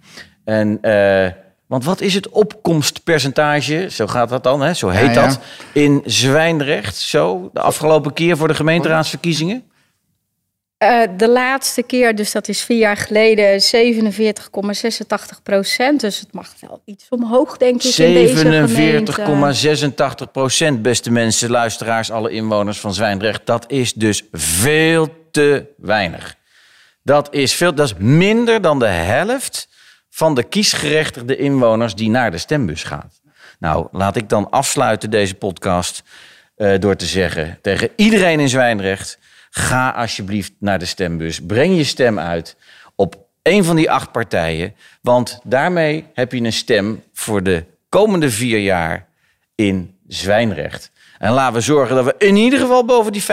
En, 0.44 0.78
eh, 0.82 1.32
want 1.66 1.84
wat 1.84 2.02
is 2.02 2.13
het 2.13 2.30
opkomstpercentage, 2.30 3.88
zo 3.90 4.08
gaat 4.08 4.30
dat 4.30 4.44
dan, 4.44 4.62
hè? 4.62 4.74
zo 4.74 4.90
heet 4.90 5.16
Ja, 5.16 5.22
ja. 5.22 5.28
dat, 5.28 5.40
in 5.74 6.02
Zwijndrecht, 6.06 6.96
zo, 6.96 7.50
de 7.54 7.62
afgelopen 7.62 8.13
keer 8.13 8.38
voor 8.38 8.48
de 8.48 8.54
gemeenteraadsverkiezingen? 8.54 9.63
Eh, 10.78 11.02
de 11.18 11.30
laatste 11.30 11.84
keer, 11.84 12.16
dus 12.16 12.32
dat 12.32 12.48
is 12.48 12.62
vier 12.62 12.78
jaar 12.78 12.98
geleden, 12.98 13.62
47,86 13.62 15.42
procent. 15.44 16.02
Dus 16.02 16.20
het 16.20 16.34
mag 16.34 16.54
wel 16.60 16.82
iets 16.86 17.06
omhoog, 17.10 17.58
denk 17.58 17.84
ik, 17.84 17.96
in 17.96 18.13
deze 18.13 18.36
gemeente. 18.36 19.12
47,86 20.26 20.32
procent, 20.32 20.82
beste 20.82 21.12
mensen, 21.12 21.50
luisteraars, 21.50 22.12
alle 22.12 22.30
inwoners 22.30 22.80
van 22.80 22.94
Zwijndrecht. 22.94 23.46
Dat 23.46 23.72
is 23.72 23.94
dus 23.94 24.24
veel 24.32 25.08
te 25.32 25.66
weinig. 25.78 26.36
Dat 27.04 27.34
is, 27.34 27.54
veel, 27.54 27.76
dat 27.76 27.86
is 27.86 27.94
minder 27.98 28.62
dan 28.62 28.80
de 28.80 28.88
helft 28.88 29.68
van 30.10 30.36
de 30.36 30.44
kiesgerechtigde 30.44 31.38
inwoners 31.38 31.96
die 31.96 32.10
naar 32.10 32.32
de 32.32 32.38
stembus 32.38 32.84
gaat. 32.84 33.22
Nou, 33.60 33.88
laat 33.92 34.16
ik 34.16 34.30
dan 34.30 34.50
afsluiten 34.50 35.10
deze 35.10 35.36
podcast 35.36 36.04
eh, 36.56 36.80
door 36.80 36.96
te 36.96 37.06
zeggen 37.06 37.60
tegen 37.62 37.90
iedereen 37.96 38.40
in 38.40 38.50
Zwijndrecht: 38.50 39.20
ga 39.58 39.89
alsjeblieft 39.89 40.54
naar 40.60 40.80
de 40.80 40.86
stembus. 40.86 41.39
Breng 41.41 41.76
je 41.76 41.84
stem 41.84 42.20
uit 42.20 42.56
op 42.96 43.26
een 43.43 43.63
van 43.63 43.76
die 43.76 43.91
acht 43.91 44.12
partijen, 44.12 44.76
want 45.02 45.39
daarmee 45.43 46.06
heb 46.13 46.32
je 46.32 46.41
een 46.41 46.54
stem 46.54 47.04
voor 47.13 47.43
de 47.43 47.63
komende 47.89 48.32
vier 48.32 48.60
jaar 48.60 49.08
in 49.56 49.96
Zwijnrecht. 50.08 50.91
En 51.17 51.32
laten 51.32 51.54
we 51.54 51.62
zorgen 51.62 51.96
dat 51.96 52.06
we 52.06 52.15
in 52.17 52.36
ieder 52.36 52.60
geval 52.60 52.86
boven 52.86 53.12
die 53.12 53.24
50% 53.24 53.26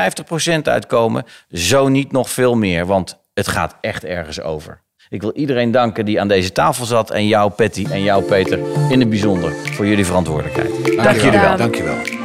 uitkomen. 0.62 1.24
Zo 1.52 1.88
niet 1.88 2.12
nog 2.12 2.30
veel 2.30 2.54
meer, 2.54 2.86
want 2.86 3.18
het 3.34 3.48
gaat 3.48 3.76
echt 3.80 4.04
ergens 4.04 4.40
over. 4.40 4.82
Ik 5.08 5.20
wil 5.20 5.32
iedereen 5.32 5.70
danken 5.70 6.04
die 6.04 6.20
aan 6.20 6.28
deze 6.28 6.52
tafel 6.52 6.84
zat. 6.84 7.10
En 7.10 7.26
jou, 7.26 7.50
Patty, 7.50 7.86
en 7.90 8.02
jou, 8.02 8.24
Peter, 8.24 8.58
in 8.90 9.00
het 9.00 9.08
bijzonder 9.08 9.52
voor 9.52 9.86
jullie 9.86 10.06
verantwoordelijkheid. 10.06 10.96
Dank 11.02 11.20
jullie 11.20 11.40
wel. 11.40 11.56
Dankjewel. 11.56 12.22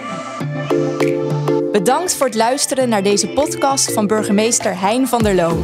Bedankt 1.79 2.15
voor 2.15 2.25
het 2.25 2.35
luisteren 2.35 2.89
naar 2.89 3.03
deze 3.03 3.27
podcast 3.27 3.93
van 3.93 4.07
burgemeester 4.07 4.79
Hein 4.79 5.07
van 5.07 5.23
der 5.23 5.35
Loo. 5.35 5.63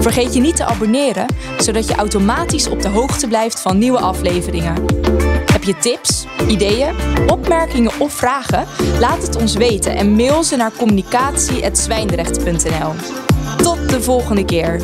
Vergeet 0.00 0.34
je 0.34 0.40
niet 0.40 0.56
te 0.56 0.64
abonneren, 0.64 1.26
zodat 1.58 1.88
je 1.88 1.94
automatisch 1.94 2.68
op 2.68 2.82
de 2.82 2.88
hoogte 2.88 3.28
blijft 3.28 3.60
van 3.60 3.78
nieuwe 3.78 3.98
afleveringen. 3.98 4.74
Heb 5.52 5.62
je 5.62 5.78
tips, 5.78 6.26
ideeën, 6.48 6.94
opmerkingen 7.26 7.92
of 7.98 8.12
vragen? 8.12 8.66
Laat 9.00 9.22
het 9.22 9.36
ons 9.36 9.54
weten 9.54 9.96
en 9.96 10.16
mail 10.16 10.44
ze 10.44 10.56
naar 10.56 10.72
communicatie.zwijndrecht.nl. 10.76 12.92
Tot 13.62 13.90
de 13.90 14.02
volgende 14.02 14.44
keer. 14.44 14.82